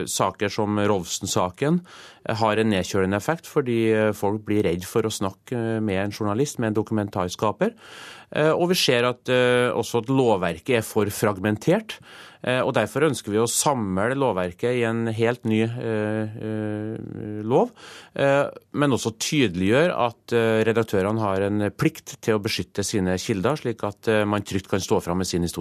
saker 0.07 0.51
som 0.51 0.79
Rolfsen-saken 0.79 1.81
har 2.41 2.59
en 2.59 2.71
nedkjølende 2.73 3.19
effekt, 3.19 3.47
fordi 3.47 4.11
folk 4.17 4.43
blir 4.47 4.65
redd 4.67 4.83
for 4.87 5.07
å 5.07 5.13
snakke 5.13 5.79
med 5.83 6.01
en 6.01 6.15
journalist, 6.15 6.59
med 6.59 6.73
en 6.73 6.79
dokumentarskaper. 6.81 7.75
Og 8.59 8.65
vi 8.73 8.75
ser 8.75 9.07
at 9.07 9.29
også 9.31 10.01
at 10.01 10.09
lovverket 10.11 10.81
er 10.81 10.83
for 10.83 11.07
fragmentert. 11.15 11.95
Eh, 12.45 12.61
og 12.61 12.73
Derfor 12.77 13.07
ønsker 13.07 13.33
vi 13.33 13.39
å 13.41 13.49
samle 13.49 14.17
lovverket 14.17 14.77
i 14.77 14.83
en 14.87 15.07
helt 15.15 15.47
ny 15.49 15.63
eh, 15.65 16.37
eh, 16.37 17.41
lov, 17.47 17.73
men 18.77 18.93
også 18.95 19.13
tydeliggjør 19.21 19.91
at 19.93 20.33
redaktørene 20.67 21.21
har 21.21 21.43
en 21.45 21.65
plikt 21.73 22.15
til 22.23 22.37
å 22.37 22.41
beskytte 22.41 22.83
sine 22.85 23.15
kilder, 23.21 23.59
slik 23.59 23.83
at 23.85 24.09
man 24.29 24.45
trygt 24.45 24.69
kan 24.71 24.81
stå 24.83 24.99
fram 25.05 25.21
med 25.21 25.29
sin 25.29 25.45
historie. 25.45 25.56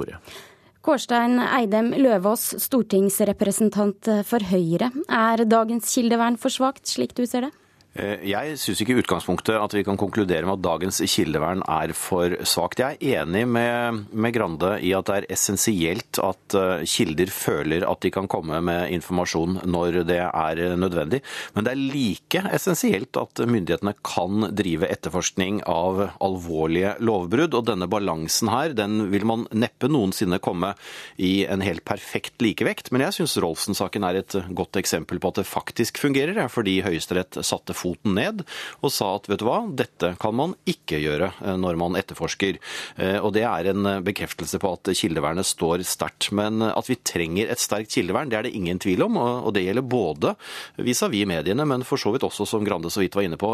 Kårstein 0.87 1.41
Eidem 1.43 1.91
Løvaas, 1.99 2.53
stortingsrepresentant 2.63 4.11
for 4.29 4.45
Høyre. 4.53 4.93
Er 5.11 5.43
dagens 5.49 5.91
kildevern 5.91 6.37
for 6.39 6.55
svakt, 6.55 6.85
slik 6.87 7.17
du 7.19 7.25
ser 7.27 7.49
det? 7.49 7.55
Eh, 7.97 8.27
jeg 8.29 8.57
syns 8.61 8.81
ikke 8.83 8.93
i 8.93 9.01
utgangspunktet 9.01 9.57
at 9.57 9.73
vi 9.73 9.83
kan 9.87 9.97
konkludere 9.97 10.45
med 10.45 10.59
at 10.59 10.65
dagens 10.67 11.01
kildevern 11.09 11.63
er 11.65 11.95
for 11.97 12.35
svakt. 12.45 12.83
Jeg 12.83 12.99
er 12.99 13.23
enig 13.23 13.47
med, 13.49 14.03
med, 14.13 14.35
Grande 14.37 14.75
i 14.85 14.91
at 14.93 15.09
det 15.09 15.15
er 15.17 15.27
essensielt 15.33 16.21
at 16.21 16.57
eh, 16.59 16.85
kilder 16.85 17.31
føler 17.33 17.87
at 17.89 18.03
de 18.05 18.11
kan 18.13 18.29
komme 18.29 18.59
med 18.65 18.93
informasjon 18.93 19.63
når 19.65 20.03
det 20.11 20.21
er 20.27 20.61
nødvendig. 20.77 21.23
Men 21.57 21.65
det 21.65 21.73
er 21.73 21.81
like 21.81 22.43
essensielt 22.59 23.17
at 23.17 23.41
myndighetene 23.49 23.95
kan 24.05 24.51
drive 24.57 24.91
etterforskning 24.93 25.63
av 25.71 26.03
alvorlige 26.21 26.97
lovbrudd. 27.01 27.57
Og 27.57 27.65
denne 27.71 27.89
balansen 27.89 28.53
her, 28.53 28.77
den 28.77 29.07
vil 29.15 29.25
man 29.29 29.47
neppe 29.57 29.89
noensinne 29.89 30.41
komme 30.43 30.75
i 31.17 31.47
en 31.49 31.65
helt 31.65 31.87
perfekt 31.89 32.45
likevekt. 32.45 32.93
Men 32.93 33.07
jeg 33.07 33.21
syns 33.21 33.39
Rolfsen-saken 33.41 34.05
er 34.05 34.21
et 34.21 34.39
godt 34.59 34.77
eksempel 34.83 35.23
på 35.23 35.33
at 35.33 35.41
det 35.41 35.49
faktisk 35.49 36.03
fungerer, 36.03 36.45
fordi 36.53 36.83
Høyesterett 36.85 37.41
satte 37.47 37.73
fokus 37.73 37.86
foten 37.87 38.17
ned 38.17 38.43
og 38.83 38.93
sa 38.93 39.13
at 39.17 39.29
vet 39.31 39.41
du 39.41 39.47
hva, 39.49 39.61
dette 39.77 40.13
kan 40.21 40.35
man 40.37 40.55
ikke 40.69 41.01
gjøre 41.03 41.31
eh, 41.45 41.57
når 41.61 41.79
man 41.81 41.99
etterforsker. 41.99 42.59
Eh, 42.97 43.19
og 43.21 43.33
det 43.37 43.45
er 43.47 43.71
en 43.73 43.91
bekreftelse 44.07 44.61
på 44.63 44.73
at 44.77 44.93
kildevernet 44.97 45.47
står 45.47 45.85
sterkt. 45.87 46.31
Men 46.37 46.65
at 46.67 46.91
vi 46.91 46.99
trenger 47.07 47.53
et 47.53 47.63
sterkt 47.63 47.95
kildevern, 47.95 48.31
det 48.33 48.39
er 48.41 48.49
det 48.49 48.55
ingen 48.57 48.81
tvil 48.83 49.07
om. 49.07 49.19
Og 49.19 49.53
det 49.57 49.67
gjelder 49.67 49.87
både 49.87 50.35
vis-à-vis 50.83 51.29
mediene, 51.29 51.67
men 51.69 51.85
for 51.87 52.01
så 52.01 52.13
vidt 52.15 52.27
også, 52.27 52.47
som 52.49 52.65
Grande 52.67 52.91
så 52.93 53.03
vidt 53.03 53.17
var 53.17 53.27
inne 53.27 53.39
på, 53.41 53.53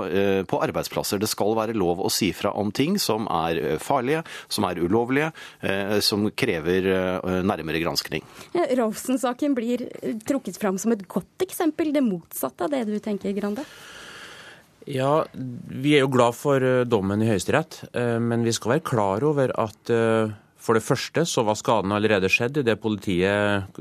på 0.49 0.61
arbeidsplasser. 0.65 1.21
Det 1.21 1.29
skal 1.31 1.55
være 1.59 1.77
lov 1.77 2.01
å 2.01 2.11
si 2.13 2.31
fra 2.37 2.55
om 2.59 2.71
ting 2.75 2.97
som 3.03 3.27
er 3.33 3.79
farlige, 3.83 4.23
som 4.53 4.67
er 4.69 4.81
ulovlige, 4.81 5.31
som 6.05 6.25
krever 6.39 6.89
nærmere 7.45 7.83
granskning. 7.83 8.25
Ja, 8.57 8.67
Rolfsen-saken 8.81 9.57
blir 9.59 9.87
trukket 10.29 10.61
fram 10.61 10.81
som 10.81 10.95
et 10.97 11.05
godt 11.11 11.45
eksempel, 11.45 11.93
det 11.95 12.05
motsatte 12.07 12.67
av 12.67 12.73
det 12.73 12.87
du 12.89 12.97
tenker, 13.03 13.35
Grande? 13.37 13.67
Ja, 14.91 15.25
Vi 15.33 15.95
er 15.97 16.05
jo 16.05 16.13
glad 16.13 16.35
for 16.35 16.63
eh, 16.63 16.85
dommen 16.89 17.23
i 17.23 17.29
Høyesterett, 17.29 17.83
eh, 17.95 18.19
men 18.23 18.43
vi 18.47 18.55
skal 18.55 18.77
være 18.77 18.87
klar 18.87 19.25
over 19.27 19.53
at 19.61 19.93
eh, 19.93 20.33
for 20.63 20.79
det 20.79 20.85
første 20.87 21.25
så 21.27 21.43
var 21.43 21.59
skaden 21.59 21.91
allerede 21.95 22.31
skjedd 22.31 22.61
idet 22.61 22.79
politiet 22.79 23.81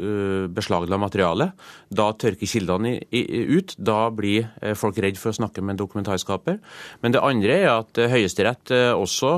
beslagla 0.49 0.97
materialet. 0.97 1.51
Da 1.93 2.07
tørker 2.17 2.49
kildene 2.49 2.95
ut. 3.05 3.75
Da 3.77 4.07
blir 4.09 4.47
folk 4.73 4.97
redd 4.97 5.19
for 5.21 5.29
å 5.29 5.37
snakke 5.37 5.61
med 5.61 5.75
en 5.75 5.81
dokumentarskaper. 5.83 6.57
Men 7.05 7.13
det 7.13 7.21
andre 7.21 7.59
er 7.59 7.69
at 7.75 8.01
Høyesterett 8.09 8.73
også 8.97 9.35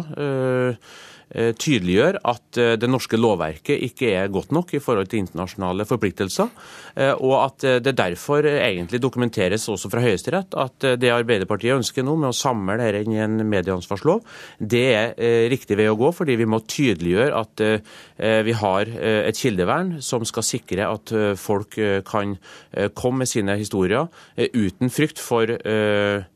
tydeliggjør 1.34 2.20
at 2.30 2.60
eh, 2.62 2.74
det 2.80 2.90
norske 2.90 3.18
lovverket 3.18 3.82
ikke 3.88 4.12
er 4.18 4.32
godt 4.34 4.54
nok 4.56 4.74
i 4.76 4.82
forhold 4.84 5.10
til 5.10 5.24
internasjonale 5.24 5.86
forpliktelser, 5.90 6.52
eh, 6.96 7.14
og 7.14 7.36
at 7.42 7.68
det 7.86 7.96
derfor 7.98 8.46
egentlig 8.50 9.02
dokumenteres 9.02 9.66
også 9.72 9.90
fra 9.92 10.04
Høyesterett 10.04 10.54
at 10.60 10.88
det 11.00 11.14
Arbeiderpartiet 11.14 11.78
ønsker 11.78 12.06
nå 12.06 12.16
med 12.20 12.32
å 12.32 12.38
samle 12.38 12.78
dette 12.80 13.04
inn 13.04 13.16
i 13.16 13.22
en 13.24 13.40
medieansvarslov, 13.50 14.22
det 14.60 14.86
er 14.94 15.50
riktig 15.52 15.78
vei 15.80 15.88
å 15.90 15.98
gå, 16.00 16.12
fordi 16.16 16.38
vi 16.40 16.48
må 16.50 16.62
tydeliggjøre 16.70 17.40
at 17.40 17.64
vi 18.46 18.54
har 18.58 18.90
et 19.04 19.38
kildevern 19.38 19.98
som 20.04 20.26
skal 20.28 20.46
sikre 20.46 20.88
at 20.88 21.14
folk 21.40 21.78
kan 22.08 22.36
komme 22.98 23.24
med 23.24 23.30
sine 23.32 23.56
historier 23.60 24.10
uten 24.38 24.92
frykt 24.94 25.22
for 25.24 25.50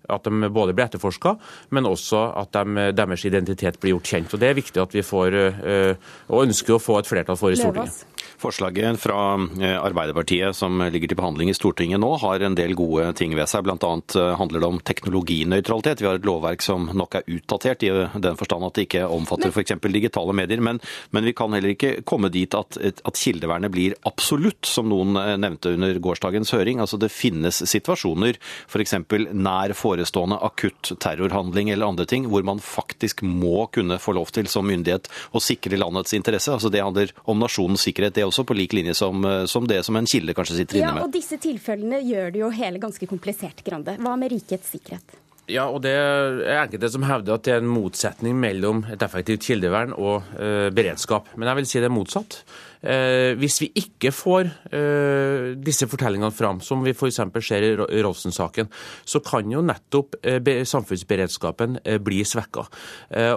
at 0.10 0.28
de 0.28 0.50
både 0.54 0.76
blir 0.76 0.88
etterforska, 0.88 1.36
men 1.76 1.90
også 1.90 2.24
at 2.44 2.54
de, 2.56 2.90
deres 2.96 3.26
identitet 3.28 3.80
blir 3.82 3.96
gjort 3.96 4.14
kjent. 4.14 4.34
Og 4.34 4.40
Det 4.40 4.50
er 4.50 4.60
viktig 4.60 4.82
at 4.82 4.94
vi 4.96 5.04
får, 5.06 5.34
eh, 5.34 6.14
og 6.30 6.46
ønsker 6.48 6.78
å 6.78 6.82
få 6.82 7.00
et 7.00 7.10
flertall 7.10 7.40
for 7.40 7.52
i 7.52 7.60
Stortinget. 7.60 8.06
Forslaget 8.38 9.00
fra 9.02 9.34
eh, 9.62 9.78
Arbeiderpartiet 9.82 10.56
som 10.56 10.78
ligger 10.94 11.10
til 11.10 11.18
behandling 11.18 11.50
i 11.50 11.56
Stortinget 11.58 11.98
nå, 11.98 12.12
har 12.22 12.44
en 12.46 12.58
del 12.58 12.76
gode 12.78 13.10
ting 13.18 13.34
ved 13.34 13.50
seg. 13.50 13.66
Bl.a. 13.66 13.78
Eh, 13.82 14.34
handler 14.38 14.62
det 14.62 14.68
om 14.70 14.78
teknologinøytralitet. 14.86 16.04
Vi 16.04 16.10
har 16.10 16.20
et 16.20 16.28
lovverk 16.28 16.62
som 16.62 16.86
nok 16.94 17.18
er 17.18 17.26
utdatert 17.34 17.86
i 17.88 17.90
den 17.90 18.38
forstand 18.38 18.68
at 18.68 18.78
det 18.78 18.86
ikke 18.86 19.08
omfatter 19.10 19.50
f.eks. 19.50 19.74
digitale 19.82 20.36
medier. 20.38 20.62
Men, 20.62 20.82
men, 21.10 21.26
vi 21.26 21.34
kan 21.38 21.56
heller 21.56 21.74
ikke 21.74 22.04
komme 22.06 22.30
dit 22.34 22.54
at, 22.54 22.78
at 22.78 23.18
kildevernet 23.18 23.74
blir 23.74 23.98
absolutt, 24.06 24.70
som 24.70 24.92
noen 24.92 25.18
eh, 25.18 25.34
nevnte 25.42 25.74
under 25.74 25.98
gårsdagens 25.98 26.54
høring. 26.54 26.84
Altså 26.84 27.02
Det 27.02 27.10
finnes 27.14 27.64
situasjoner, 27.66 28.38
f.eks. 28.70 28.96
nær 29.34 29.74
forestående 29.78 30.38
akutt 30.46 30.94
terrorhandling 31.02 31.74
eller 31.74 31.90
andre 31.90 32.06
ting, 32.06 32.30
hvor 32.30 32.46
man 32.46 32.62
faktisk 32.62 33.26
må 33.26 33.66
kunne 33.74 33.98
få 33.98 34.14
lov 34.20 34.30
til 34.38 34.46
som 34.52 34.70
myndighet 34.70 35.10
å 35.34 35.42
sikre 35.42 35.82
landets 35.82 36.14
interesse. 36.14 36.54
Altså 36.54 36.70
Det 36.70 36.86
handler 36.86 37.18
om 37.26 37.42
nasjonens 37.42 37.82
sikkerhet. 37.90 38.14
det 38.14 38.27
også 38.30 38.46
på 38.48 38.58
lik 38.58 38.76
linje 38.78 38.96
som, 38.98 39.24
eh, 39.26 39.46
som 39.50 39.68
det 39.68 39.84
som 39.86 39.96
en 40.00 40.10
kilde 40.10 40.36
kanskje 40.38 40.62
sitter 40.62 40.82
inne 40.82 40.94
med. 40.94 41.04
Ja, 41.04 41.08
og 41.08 41.16
Disse 41.16 41.40
tilfellene 41.42 42.02
gjør 42.06 42.34
det 42.34 42.44
jo 42.44 42.52
hele 42.54 42.82
ganske 42.84 43.10
komplisert, 43.10 43.64
Grande. 43.66 43.98
Hva 43.98 44.18
med 44.20 44.32
rikets 44.32 44.76
sikkerhet? 44.76 45.18
Ja, 45.48 45.70
og 45.72 45.80
det 45.86 45.94
er 45.96 46.42
enkelte 46.60 46.90
som 46.92 47.06
hevder 47.08 47.38
at 47.38 47.46
det 47.48 47.54
er 47.56 47.62
en 47.64 47.72
motsetning 47.72 48.36
mellom 48.36 48.84
et 48.92 49.04
effektivt 49.06 49.46
kildevern 49.48 49.94
og 49.96 50.28
eh, 50.36 50.68
beredskap. 50.76 51.30
Men 51.40 51.48
jeg 51.48 51.62
vil 51.62 51.70
si 51.70 51.80
det 51.80 51.88
er 51.88 51.96
motsatt. 51.96 52.42
Eh, 52.82 53.34
hvis 53.40 53.58
vi 53.64 53.70
ikke 53.82 54.12
får 54.14 54.50
eh, 54.70 55.56
disse 55.64 55.88
fortellingene 55.90 56.34
fram, 56.36 56.62
som 56.62 56.84
vi 56.86 56.94
f.eks. 56.94 57.20
ser 57.42 57.66
i 57.66 58.02
Rolfsen-saken, 58.06 58.70
så 59.06 59.22
kan 59.26 59.50
jo 59.52 59.64
nettopp 59.66 60.20
eh, 60.22 60.64
samfunnsberedskapen 60.68 61.80
bli 62.04 62.22
svekka. 62.28 62.66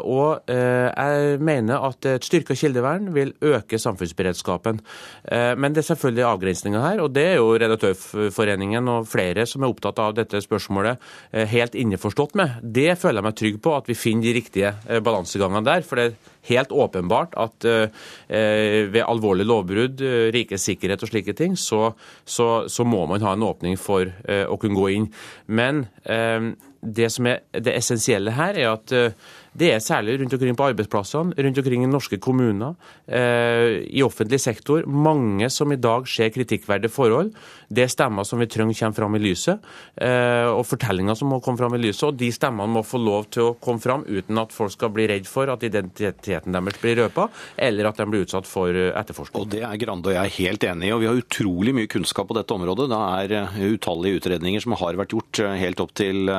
Og 0.00 0.50
jeg 0.50 1.38
mener 1.44 1.84
at 1.86 2.06
et 2.08 2.24
styrka 2.24 2.54
kildevern 2.58 3.10
vil 3.14 3.32
øke 3.44 3.78
samfunnsberedskapen. 3.80 4.80
Men 5.30 5.74
det 5.74 5.82
er 5.82 5.88
selvfølgelig 5.90 6.24
avgrensninger 6.26 6.84
her, 6.84 7.02
og 7.04 7.12
det 7.14 7.24
er 7.32 7.38
jo 7.38 7.52
Redaktørforeningen 7.60 8.88
og 8.92 9.08
flere 9.10 9.46
som 9.48 9.64
er 9.64 9.72
opptatt 9.72 10.00
av 10.02 10.16
dette 10.18 10.40
spørsmålet, 10.42 11.00
helt 11.52 11.76
innforstått 11.78 12.36
med. 12.40 12.60
Det 12.62 12.96
føler 13.00 13.20
jeg 13.20 13.28
meg 13.28 13.38
trygg 13.40 13.60
på, 13.64 13.76
at 13.76 13.90
vi 13.90 13.98
finner 13.98 14.28
de 14.28 14.36
riktige 14.40 15.00
balansegangene 15.04 15.64
der. 15.66 15.86
for 15.86 16.00
det 16.00 16.12
helt 16.48 16.72
åpenbart 16.72 17.34
at 17.36 17.66
ved 18.30 19.04
alvorlig 19.04 19.46
lovbrudd, 19.46 20.00
eh, 20.00 20.30
rikets 20.34 20.64
sikkerhet 20.68 21.02
og 21.04 21.10
slike 21.10 21.34
ting, 21.36 21.56
så, 21.58 21.92
så, 22.24 22.68
så, 22.68 22.84
må 22.84 23.04
man 23.06 23.22
ha 23.24 23.34
en 23.36 23.46
åpning 23.46 23.78
for 23.78 24.08
uh, 24.08 24.46
å 24.50 24.58
kunne 24.60 24.78
gå 24.78 24.88
inn. 24.96 25.06
Men 25.46 25.84
det 26.80 27.10
som 27.12 27.26
er 27.28 27.42
det 27.52 27.74
essensielle 27.76 28.32
her, 28.34 28.56
er 28.56 28.70
at 28.72 28.94
det 29.58 29.72
er 29.74 29.82
særlig 29.82 30.14
rundt 30.20 30.34
omkring 30.36 30.54
på 30.54 30.66
arbeidsplassene, 30.70 31.34
rundt 31.34 31.58
omkring 31.58 31.82
i 31.82 31.90
norske 31.90 32.18
kommuner, 32.22 32.76
eh, 33.08 33.82
i 33.90 34.02
offentlig 34.02 34.38
sektor, 34.40 34.84
mange 34.86 35.50
som 35.50 35.72
i 35.72 35.76
dag 35.76 36.06
ser 36.06 36.30
kritikkverdige 36.30 36.90
forhold. 36.90 37.32
Det 37.68 37.82
er 37.82 37.90
stemmer 37.90 38.24
som 38.24 38.38
vi 38.38 38.46
trenger 38.46 38.78
kommer 38.78 38.94
fram 38.94 39.16
i 39.16 39.18
lyset, 39.18 39.58
eh, 39.98 40.46
og 40.46 40.66
fortellinger 40.66 41.16
som 41.16 41.28
må 41.28 41.42
komme 41.42 41.58
fram 41.58 41.74
i 41.74 41.82
lyset. 41.82 42.06
Og 42.08 42.16
de 42.16 42.30
stemmene 42.30 42.70
må 42.70 42.84
få 42.86 43.02
lov 43.02 43.30
til 43.30 43.42
å 43.42 43.56
komme 43.58 43.80
fram 43.80 44.04
uten 44.06 44.38
at 44.38 44.52
folk 44.52 44.70
skal 44.70 44.90
bli 44.90 45.08
redd 45.08 45.26
for 45.26 45.50
at 45.50 45.62
identiteten 45.62 46.52
deres 46.52 46.80
blir 46.80 46.96
røpa, 46.96 47.28
eller 47.58 47.86
at 47.86 47.96
de 47.96 48.06
blir 48.06 48.24
utsatt 48.24 48.46
for 48.46 48.68
eh, 48.70 48.94
etterforskning. 48.94 49.42
Og 49.42 49.50
Det 49.50 49.62
er 49.62 49.76
Grande 49.80 50.10
og 50.10 50.14
jeg 50.14 50.46
helt 50.46 50.62
enig 50.62 50.88
i, 50.88 50.92
og 50.92 51.00
vi 51.00 51.06
har 51.06 51.18
utrolig 51.18 51.74
mye 51.74 51.90
kunnskap 51.90 52.28
på 52.28 52.38
dette 52.38 52.54
området. 52.54 52.88
Det 52.88 53.34
er 53.34 53.74
utallige 53.74 54.20
utredninger 54.20 54.62
som 54.62 54.78
har 54.78 54.94
vært 54.94 55.10
gjort 55.10 55.42
helt 55.58 55.80
opp 55.80 55.94
til 55.94 56.30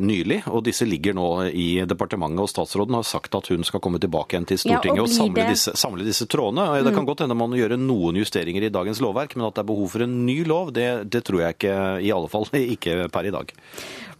nylig, 0.00 0.44
og 0.48 0.64
disse 0.64 0.86
ligger 0.88 1.12
nå 1.14 1.50
i 1.50 1.82
departementet 1.84 2.29
departementet 2.30 2.42
og 2.42 2.50
statsråden 2.50 2.94
har 2.94 3.06
sagt 3.06 3.34
at 3.34 3.48
hun 3.50 3.64
skal 3.64 3.80
komme 3.80 3.98
tilbake 4.00 4.34
igjen 4.34 4.46
til 4.46 4.58
Stortinget 4.58 4.98
ja, 4.98 5.04
og, 5.04 5.08
og 5.08 5.14
samle, 5.14 5.46
disse, 5.50 5.74
samle, 5.76 6.04
disse, 6.04 6.26
trådene. 6.26 6.82
Det 6.84 6.92
kan 6.92 7.04
mm. 7.04 7.08
godt 7.08 7.24
hende 7.24 7.36
man 7.38 7.56
gjøre 7.56 7.78
noen 7.80 8.16
justeringer 8.20 8.66
i 8.66 8.70
dagens 8.72 9.00
lovverk, 9.00 9.36
men 9.36 9.48
at 9.48 9.56
det 9.56 9.64
er 9.64 9.70
behov 9.70 9.90
for 9.90 10.04
en 10.04 10.26
ny 10.26 10.44
lov, 10.44 10.72
det, 10.72 11.10
det 11.10 11.24
tror 11.26 11.44
jeg 11.44 11.58
ikke, 11.58 11.74
i 12.04 12.12
alle 12.14 12.30
fall 12.30 12.46
ikke 12.76 13.08
per 13.12 13.26
i 13.26 13.34
dag. 13.34 13.54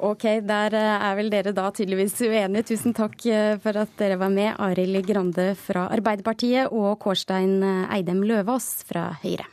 Ok, 0.01 0.25
der 0.49 0.75
eh, 0.79 1.07
er 1.11 1.17
vel 1.19 1.31
dere 1.33 1.53
da 1.53 1.69
tydeligvis 1.77 2.17
uenige. 2.25 2.65
Tusen 2.73 2.97
takk 2.97 3.21
eh, 3.29 3.55
for 3.61 3.77
at 3.83 3.93
dere 4.01 4.17
var 4.21 4.33
med, 4.33 4.55
Arild 4.57 5.05
Grande 5.09 5.53
fra 5.61 5.91
Arbeiderpartiet 5.93 6.73
og 6.73 6.95
Kårstein 7.03 7.59
eh, 7.61 7.97
Eidem 7.99 8.25
Løvaas 8.25 8.79
fra 8.89 9.11
Høyre. 9.21 9.49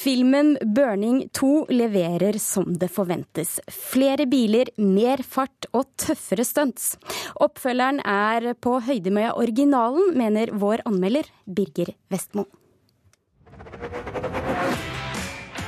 Filmen 0.00 0.58
'Burning 0.60 1.28
2' 1.28 1.66
leverer 1.68 2.38
som 2.38 2.78
det 2.78 2.88
forventes. 2.88 3.60
Flere 3.68 4.24
biler, 4.26 4.70
mer 4.80 5.20
fart 5.20 5.66
og 5.76 5.90
tøffere 6.00 6.46
stunts. 6.48 6.94
Oppfølgeren 7.36 8.00
er 8.08 8.54
på 8.64 8.78
høyde 8.86 9.12
med 9.12 9.28
originalen, 9.34 10.14
mener 10.16 10.54
vår 10.56 10.80
anmelder 10.88 11.28
Birger 11.44 11.92
Vestmo. 12.08 12.46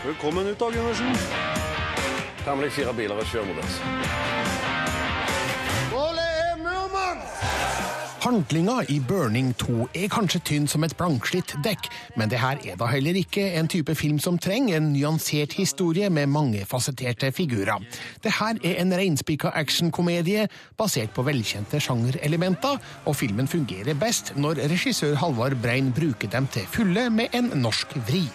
Velkommen 0.06 0.48
ut, 0.48 0.58
Dag 0.58 0.80
Gundersen. 0.80 1.12
Temmelig 2.46 2.72
fire 2.72 2.96
biler 2.96 3.20
og 3.20 3.28
kjør 3.28 3.50
mot 3.52 3.60
oss. 3.66 3.76
Handlinga 8.22 8.84
i 8.86 9.00
Burning 9.02 9.48
2 9.58 9.88
er 9.98 10.10
kanskje 10.12 10.38
tynn 10.46 10.68
som 10.70 10.84
et 10.86 10.92
blankslitt 10.94 11.56
dekk, 11.64 11.88
men 12.14 12.30
det 12.30 12.38
her 12.38 12.60
er 12.70 12.76
da 12.78 12.86
heller 12.86 13.16
ikke 13.18 13.48
en 13.58 13.66
type 13.66 13.96
film 13.98 14.20
som 14.22 14.36
trenger 14.38 14.76
en 14.78 14.92
nyansert 14.92 15.56
historie 15.58 16.06
med 16.06 16.30
mange 16.30 16.62
fasetterte 16.70 17.32
figurer. 17.34 17.82
Det 18.22 18.30
her 18.38 18.60
er 18.62 18.78
en 18.78 18.94
reinspikka 18.94 19.50
actionkomedie 19.58 20.46
basert 20.78 21.10
på 21.16 21.26
velkjente 21.26 21.82
sjangerelementer, 21.82 22.78
og 23.10 23.18
filmen 23.18 23.50
fungerer 23.50 23.98
best 23.98 24.36
når 24.38 24.62
regissør 24.70 25.18
Halvard 25.18 25.58
Brein 25.58 25.90
bruker 25.90 26.30
dem 26.30 26.46
til 26.54 26.70
fulle 26.70 27.08
med 27.10 27.34
en 27.34 27.50
norsk 27.58 27.98
vri. 28.06 28.28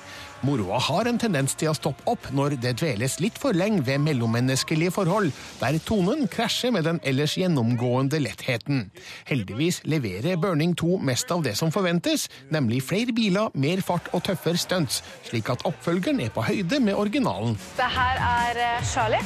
Moroa 0.45 0.78
har 0.82 1.08
en 1.10 1.17
tendens 1.17 1.56
til 1.58 1.71
å 1.71 1.76
stoppe 1.78 2.06
opp 2.12 2.28
når 2.36 2.58
det 2.62 2.76
dveles 2.82 3.17
litt 3.23 3.39
for 3.41 3.58
lenge 3.58 3.82
ved 3.88 4.04
mellommenneskelige 4.06 4.93
forhold, 4.93 5.32
der 5.62 5.80
tonen 5.82 6.28
krasjer 6.32 6.73
med 6.76 6.86
den 6.86 7.02
ellers 7.08 7.38
gjennomgående 7.39 8.19
lettheten. 8.21 8.86
Heldigvis 9.30 9.82
leverer 9.89 10.38
Burning 10.41 10.76
2 10.78 11.00
mest 11.10 11.34
av 11.34 11.41
det 11.47 11.56
som 11.58 11.73
forventes, 11.73 12.28
nemlig 12.54 12.84
flere 12.86 13.15
biler, 13.17 13.50
mer 13.58 13.82
fart 13.86 14.12
og 14.13 14.28
tøffere 14.30 14.62
stunts, 14.62 15.02
slik 15.26 15.50
at 15.54 15.65
oppfølgeren 15.67 16.21
er 16.21 16.34
på 16.34 16.45
høyde 16.45 16.82
med 16.86 16.97
originalen. 16.97 17.58
Det 17.80 17.89
her 17.97 18.23
er 18.30 18.63
eh, 18.67 18.86
Charlie, 18.86 19.26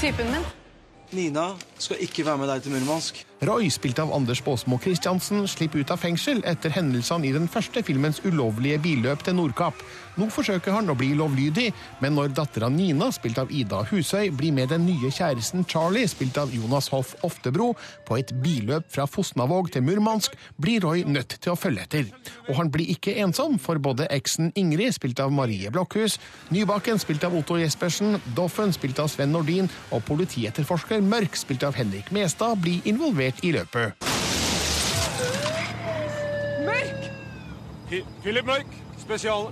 typen 0.00 0.30
min. 0.30 0.46
Nina 1.12 1.52
skal 1.76 2.00
ikke 2.06 2.24
være 2.24 2.40
med 2.40 2.54
deg 2.54 2.64
til 2.64 2.76
Murmansk. 2.78 3.26
Roy, 3.42 3.70
spilt 3.74 3.98
av 3.98 4.12
Anders 4.14 4.44
Baasmo 4.44 4.78
Christiansen, 4.78 5.48
slipper 5.50 5.82
ut 5.82 5.90
av 5.90 5.98
fengsel 5.98 6.44
etter 6.46 6.70
hendelsene 6.70 7.26
i 7.26 7.32
den 7.34 7.48
første 7.50 7.82
filmens 7.82 8.20
ulovlige 8.22 8.78
billøp 8.84 9.24
til 9.26 9.34
Nordkapp. 9.34 9.82
Nå 10.14 10.28
forsøker 10.30 10.74
han 10.76 10.92
å 10.92 10.94
bli 10.94 11.08
lovlydig, 11.16 11.70
men 12.04 12.14
når 12.14 12.34
dattera 12.36 12.68
Nina, 12.70 13.08
spilt 13.10 13.40
av 13.40 13.50
Ida 13.50 13.80
Husøy, 13.88 14.28
blir 14.36 14.52
med 14.54 14.68
den 14.70 14.84
nye 14.86 15.10
kjæresten 15.10 15.64
Charlie, 15.66 16.06
spilt 16.06 16.36
av 16.38 16.52
Jonas 16.54 16.90
Hoff 16.92 17.14
Oftebro, 17.26 17.72
på 18.06 18.18
et 18.20 18.30
billøp 18.44 18.86
fra 18.92 19.08
Fosnavåg 19.08 19.72
til 19.72 19.82
Murmansk, 19.88 20.36
blir 20.60 20.84
Roy 20.84 21.02
nødt 21.08 21.38
til 21.40 21.54
å 21.54 21.58
følge 21.58 21.86
etter. 21.88 22.12
Og 22.46 22.60
han 22.60 22.70
blir 22.70 22.92
ikke 22.92 23.16
ensom, 23.24 23.56
for 23.58 23.80
både 23.82 24.06
eksen 24.12 24.52
Ingrid, 24.54 24.92
spilt 24.98 25.24
av 25.24 25.32
Marie 25.32 25.72
Blokhus, 25.72 26.18
Nybakken, 26.52 27.00
spilt 27.00 27.24
av 27.26 27.34
Otto 27.40 27.56
Jespersen, 27.58 28.20
Doffen, 28.36 28.76
spilt 28.76 29.00
av 29.02 29.10
Sven 29.10 29.32
Nordin, 29.32 29.72
og 29.90 30.04
politietterforsker 30.06 31.02
Mørk, 31.02 31.40
spilt 31.40 31.64
av 31.66 31.80
Henrik 31.80 32.12
Mestad, 32.12 32.60
blir 32.60 32.84
involvert 32.84 33.31
i 33.42 33.52
løpet. 33.56 33.92
Mørk! 36.66 37.10
Philip 38.22 38.46
Mørk, 38.46 38.78
spesial. 39.00 39.50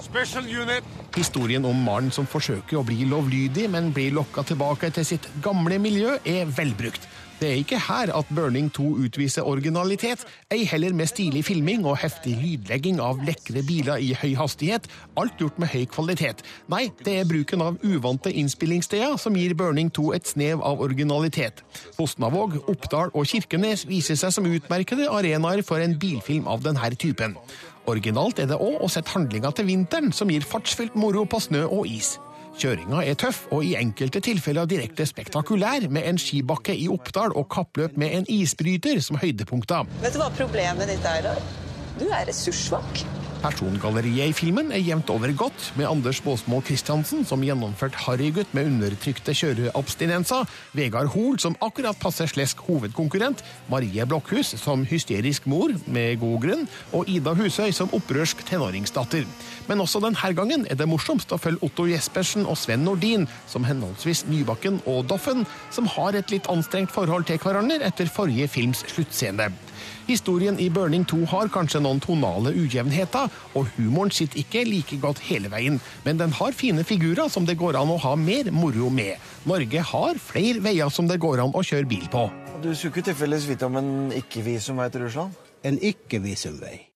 Special 0.00 0.46
Unit. 0.62 0.84
Historien 1.16 1.64
om 1.68 1.76
mannen 1.84 2.12
som 2.14 2.26
forsøker 2.26 2.78
å 2.80 2.84
bli 2.86 3.04
lovlydig, 3.10 3.66
men 3.70 3.90
blir 3.94 4.14
lokka 4.16 4.44
tilbake 4.48 4.90
til 4.96 5.06
sitt 5.06 5.28
gamle 5.44 5.78
miljø, 5.82 6.16
er 6.24 6.48
velbrukt. 6.56 7.08
Det 7.40 7.48
er 7.48 7.60
ikke 7.62 7.78
her 7.80 8.10
at 8.12 8.28
Burning 8.36 8.66
2 8.76 8.84
utviser 9.00 9.46
originalitet, 9.48 10.26
ei 10.52 10.66
heller 10.68 10.92
med 10.92 11.08
stilig 11.08 11.40
filming 11.46 11.86
og 11.88 11.96
heftig 12.02 12.34
lydlegging 12.36 13.00
av 13.00 13.22
lekre 13.24 13.62
biler 13.64 13.96
i 13.96 14.10
høy 14.12 14.34
hastighet, 14.36 14.84
alt 15.16 15.40
gjort 15.40 15.56
med 15.56 15.72
høy 15.72 15.86
kvalitet. 15.88 16.44
Nei, 16.68 16.90
det 17.00 17.16
er 17.16 17.30
bruken 17.30 17.64
av 17.64 17.80
uvante 17.80 18.28
innspillingssteder 18.28 19.16
som 19.16 19.40
gir 19.40 19.56
Burning 19.56 19.88
2 19.88 20.10
et 20.18 20.28
snev 20.34 20.60
av 20.60 20.84
originalitet. 20.84 21.64
Fosnavåg, 21.96 22.60
Oppdal 22.68 23.14
og 23.16 23.24
Kirkenes 23.32 23.86
viser 23.88 24.20
seg 24.20 24.36
som 24.36 24.44
utmerkede 24.44 25.08
arenaer 25.08 25.64
for 25.64 25.80
en 25.80 25.96
bilfilm 25.96 26.44
av 26.44 26.60
denne 26.68 26.92
typen. 27.00 27.38
Originalt 27.88 28.44
er 28.44 28.52
det 28.52 28.60
òg 28.60 28.84
å 28.84 28.92
sette 28.92 29.16
handlinga 29.16 29.56
til 29.56 29.72
vinteren, 29.72 30.12
som 30.12 30.28
gir 30.28 30.44
fartsfylt 30.44 30.92
moro 30.92 31.24
på 31.24 31.40
snø 31.40 31.64
og 31.72 31.88
is. 31.88 32.18
Kjøringa 32.60 33.00
er 33.08 33.16
tøff 33.16 33.46
og 33.56 33.64
i 33.64 33.70
enkelte 33.78 34.20
tilfeller 34.20 34.68
direkte 34.68 35.06
spektakulær, 35.08 35.86
med 35.88 36.04
en 36.10 36.20
skibakke 36.20 36.74
i 36.76 36.90
Oppdal 36.92 37.32
og 37.32 37.48
kappløp 37.54 37.96
med 38.00 38.18
en 38.18 38.28
isbryter 38.28 39.00
som 39.00 39.16
høydepunkter. 39.22 39.88
Vet 40.04 40.12
du 40.12 40.20
hva 40.20 40.28
problemet 40.36 40.92
ditt 40.92 41.08
er, 41.08 41.30
da? 41.30 41.34
Du 41.96 42.04
er 42.12 42.28
ressurssvak. 42.28 43.00
Persongalleriet 43.40 44.28
i 44.28 44.34
filmen 44.36 44.68
er 44.76 44.82
jevnt 44.84 45.08
over 45.12 45.32
godt, 45.32 45.70
med 45.78 45.88
Anders 45.88 46.18
Baasmo 46.20 46.58
Christiansen 46.60 47.24
som 47.24 47.40
gjennomført 47.44 47.96
harrygutt 48.04 48.52
med 48.56 48.68
undertrykte 48.68 49.32
kjøreabstinenser, 49.36 50.44
Vegard 50.76 51.08
Hoel 51.14 51.40
som 51.40 51.56
akkurat 51.64 51.96
passer 52.00 52.28
slesk 52.28 52.60
hovedkonkurrent, 52.66 53.40
Marie 53.72 54.04
Blokhus 54.04 54.52
som 54.60 54.84
hysterisk 54.88 55.48
mor, 55.48 55.72
med 55.88 56.20
god 56.20 56.36
grunn, 56.44 56.68
og 56.92 57.08
Ida 57.08 57.32
Husøy 57.38 57.72
som 57.72 57.88
opprørsk 57.96 58.44
tenåringsdatter. 58.50 59.24
Men 59.70 59.84
også 59.84 60.00
denne 60.02 60.32
gangen 60.34 60.64
er 60.66 60.74
det 60.74 60.88
morsomst 60.90 61.30
å 61.30 61.38
følge 61.38 61.62
Otto 61.62 61.86
Jespersen 61.86 62.42
og 62.50 62.58
Sven 62.58 62.82
Nordin, 62.82 63.28
som 63.46 63.62
henholdsvis 63.62 64.24
Nybakken 64.26 64.80
og 64.90 65.04
Doffen, 65.12 65.44
som 65.70 65.86
har 65.94 66.18
et 66.18 66.32
litt 66.34 66.50
anstrengt 66.50 66.90
forhold 66.90 67.28
til 67.28 67.38
hverandre 67.38 67.78
etter 67.86 68.10
forrige 68.10 68.50
films 68.50 68.82
sluttscene. 68.90 69.46
Historien 70.10 70.58
i 70.58 70.66
Burning 70.74 71.04
2 71.06 71.20
har 71.30 71.52
kanskje 71.54 71.84
noen 71.84 72.02
tonale 72.02 72.50
ujevnheter, 72.58 73.30
og 73.54 73.70
humoren 73.76 74.10
sitter 74.10 74.42
ikke 74.42 74.66
like 74.66 74.98
godt 74.98 75.22
hele 75.28 75.52
veien, 75.52 75.78
men 76.02 76.18
den 76.18 76.34
har 76.34 76.56
fine 76.56 76.82
figurer 76.82 77.30
som 77.30 77.46
det 77.46 77.58
går 77.60 77.78
an 77.78 77.94
å 77.94 78.00
ha 78.02 78.16
mer 78.18 78.50
moro 78.50 78.90
med. 78.90 79.22
Norge 79.46 79.86
har 79.92 80.18
flere 80.18 80.66
veier 80.66 80.90
som 80.90 81.06
det 81.06 81.20
går 81.22 81.46
an 81.46 81.54
å 81.54 81.62
kjøre 81.62 81.86
bil 81.94 82.10
på. 82.10 82.26
Du 82.60 82.72
skulle 82.74 82.90
ikke 82.90 83.12
tilfeldigvis 83.12 83.50
vite 83.54 83.70
om 83.70 83.78
en 83.78 83.92
ikke-visumvei 84.18 84.90
til 84.90 85.06
Russland? 85.06 85.42
En 85.62 85.78
ikke-visumvei. 85.78 86.89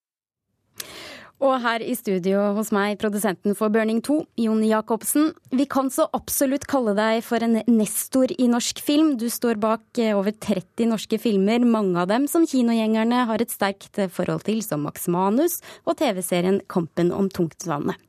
Og 1.44 1.59
her 1.61 1.83
i 1.85 1.92
studio 1.92 2.40
hos 2.57 2.70
meg, 2.72 2.96
produsenten 2.96 3.52
for 3.59 3.68
Burning 3.72 3.98
2, 4.04 4.14
Jon 4.46 4.62
Jacobsen. 4.64 5.26
Vi 5.52 5.66
kan 5.68 5.90
så 5.92 6.07
absolutt 6.16 6.64
kalle 6.70 6.94
deg 6.96 7.20
for 7.26 7.44
en 7.44 7.59
nestor 7.68 8.33
i 8.33 8.46
norsk 8.48 8.80
film. 8.80 9.11
Du 9.20 9.26
står 9.28 9.61
bak 9.61 10.00
eh, 10.00 10.14
over 10.16 10.33
30 10.33 10.88
norske 10.94 11.18
filmer, 11.20 11.66
mange 11.68 12.00
av 12.00 12.09
dem 12.09 12.24
som 12.33 12.46
kinogjengerne 12.48 13.26
har 13.28 13.44
et 13.44 13.52
sterkt 13.52 14.00
eh, 14.00 14.09
forhold 14.09 14.46
til, 14.48 14.62
som 14.64 14.87
Max 14.88 15.04
Manus 15.12 15.59
og 15.85 15.98
TV-serien 16.00 16.62
Kampen 16.72 17.12
om 17.12 17.28
tungtvannet. 17.28 18.00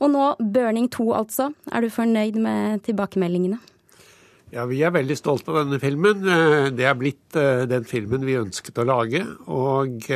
Og 0.00 0.14
nå 0.14 0.32
Burning 0.40 0.88
2, 0.88 1.10
altså. 1.18 1.52
Er 1.68 1.84
du 1.84 1.92
fornøyd 1.92 2.40
med 2.40 2.86
tilbakemeldingene? 2.88 3.60
Ja, 4.54 4.64
Vi 4.64 4.80
er 4.80 4.96
veldig 4.96 5.20
stolt 5.20 5.52
av 5.52 5.60
denne 5.60 5.76
filmen. 5.82 6.24
Eh, 6.24 6.72
det 6.72 6.88
er 6.88 6.96
blitt 6.96 7.36
den 7.36 7.84
filmen 7.84 8.24
vi 8.24 8.40
ønsket 8.40 8.80
å 8.80 8.88
lage. 8.88 9.26
Og 9.44 10.08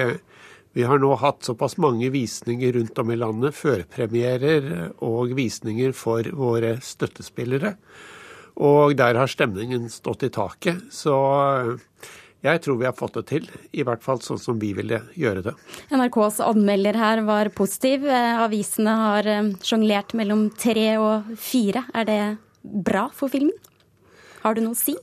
vi 0.73 0.87
har 0.89 1.01
nå 1.03 1.13
hatt 1.21 1.45
såpass 1.45 1.77
mange 1.77 2.09
visninger 2.11 2.73
rundt 2.73 2.99
om 2.99 3.11
i 3.13 3.19
landet, 3.21 3.57
førpremierer 3.57 4.93
og 5.05 5.35
visninger 5.37 5.93
for 5.97 6.25
våre 6.33 6.79
støttespillere. 6.81 7.75
Og 8.63 8.97
der 8.97 9.17
har 9.21 9.29
stemningen 9.29 9.89
stått 9.93 10.25
i 10.25 10.33
taket. 10.33 10.81
Så 10.93 11.13
jeg 12.43 12.63
tror 12.65 12.79
vi 12.81 12.89
har 12.89 12.97
fått 12.97 13.21
det 13.21 13.25
til. 13.31 13.49
I 13.73 13.85
hvert 13.87 14.03
fall 14.05 14.21
sånn 14.25 14.41
som 14.41 14.59
vi 14.61 14.73
ville 14.77 15.03
gjøre 15.19 15.45
det. 15.47 15.55
NRKs 15.93 16.41
anmelder 16.45 16.99
her 16.99 17.23
var 17.29 17.53
positiv. 17.55 18.09
Avisene 18.09 18.97
har 19.05 19.29
eh, 19.31 19.53
sjonglert 19.65 20.17
mellom 20.19 20.49
tre 20.57 20.89
og 20.99 21.35
fire. 21.41 21.85
Er 21.95 22.09
det 22.09 22.21
bra 22.63 23.09
for 23.15 23.33
filmen? 23.33 23.55
Har 24.43 24.57
du 24.57 24.65
noe 24.65 24.75
å 24.75 24.81
si? 24.81 24.97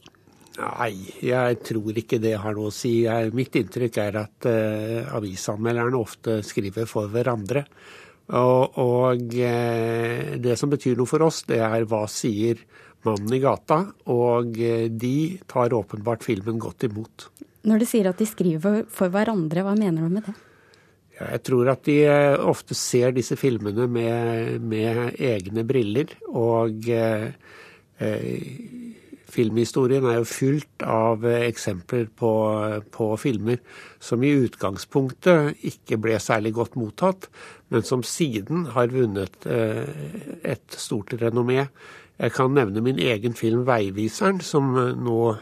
Nei, 0.60 0.92
jeg 1.24 1.60
tror 1.64 1.98
ikke 2.02 2.20
det 2.20 2.34
har 2.42 2.56
noe 2.56 2.68
å 2.72 2.74
si. 2.74 3.06
Jeg, 3.06 3.32
mitt 3.36 3.56
inntrykk 3.56 4.00
er 4.04 4.18
at 4.26 4.48
uh, 4.50 5.08
avisanmelderne 5.16 6.00
ofte 6.00 6.40
skriver 6.46 6.90
for 6.90 7.12
hverandre. 7.14 7.64
Og, 8.36 8.76
og 8.82 9.24
uh, 9.40 10.36
det 10.42 10.58
som 10.60 10.72
betyr 10.72 11.00
noe 11.00 11.10
for 11.10 11.24
oss, 11.26 11.46
det 11.48 11.62
er 11.64 11.88
hva 11.90 12.04
sier 12.12 12.60
mannen 13.08 13.38
i 13.38 13.42
gata. 13.44 13.86
Og 14.12 14.60
uh, 14.60 14.90
de 14.92 15.16
tar 15.48 15.76
åpenbart 15.78 16.28
filmen 16.28 16.60
godt 16.60 16.90
imot. 16.90 17.30
Når 17.70 17.84
du 17.84 17.88
sier 17.88 18.12
at 18.12 18.20
de 18.20 18.28
skriver 18.28 18.84
for 18.92 19.12
hverandre, 19.14 19.64
hva 19.64 19.78
mener 19.80 20.04
du 20.04 20.20
med 20.20 20.28
det? 20.28 20.36
Jeg 21.20 21.44
tror 21.44 21.72
at 21.72 21.84
de 21.88 21.98
ofte 22.48 22.76
ser 22.80 23.12
disse 23.16 23.36
filmene 23.36 23.88
med, 23.92 24.60
med 24.64 25.20
egne 25.20 25.66
briller. 25.68 26.14
Og 26.32 26.88
Filmhistorien 29.30 30.06
er 30.10 30.20
jo 30.20 30.28
fylt 30.28 30.84
av 30.86 31.26
eh, 31.28 31.46
eksempler 31.48 32.08
på, 32.18 32.32
på, 32.94 33.10
filmer 33.22 33.62
som 34.02 34.24
i 34.26 34.34
utgangspunktet 34.46 35.62
ikke 35.70 36.00
ble 36.02 36.18
særlig 36.22 36.56
godt 36.58 36.78
mottatt, 36.80 37.30
men 37.70 37.86
som 37.86 38.04
siden 38.06 38.68
har 38.74 38.92
vunnet 38.94 39.46
eh, 39.46 39.86
et 40.42 40.80
stort 40.82 41.14
renommé. 41.22 41.68
Jeg 42.20 42.36
kan 42.36 42.52
nevne 42.56 42.84
min 42.84 43.00
egen 43.00 43.38
film 43.38 43.64
'Veiviseren', 43.68 44.42
som 44.42 44.74
eh, 44.78 44.96
nå 44.98 45.38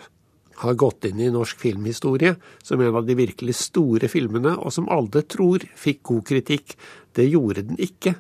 har 0.57 0.73
gått 0.73 1.05
inn 1.05 1.19
i 1.21 1.31
norsk 1.33 1.59
filmhistorie 1.61 2.35
som 2.65 2.81
en 2.81 2.95
av 2.97 3.05
de 3.05 3.15
virkelig 3.17 3.55
store 3.61 4.09
filmene, 4.09 4.55
og 4.57 4.73
som 4.73 4.89
alle 4.89 5.21
tror 5.29 5.63
fikk 5.77 6.03
god 6.11 6.23
kritikk. 6.33 6.77
Det 7.13 7.29
gjorde 7.29 7.67
den 7.69 7.77
ikke. 7.77 8.17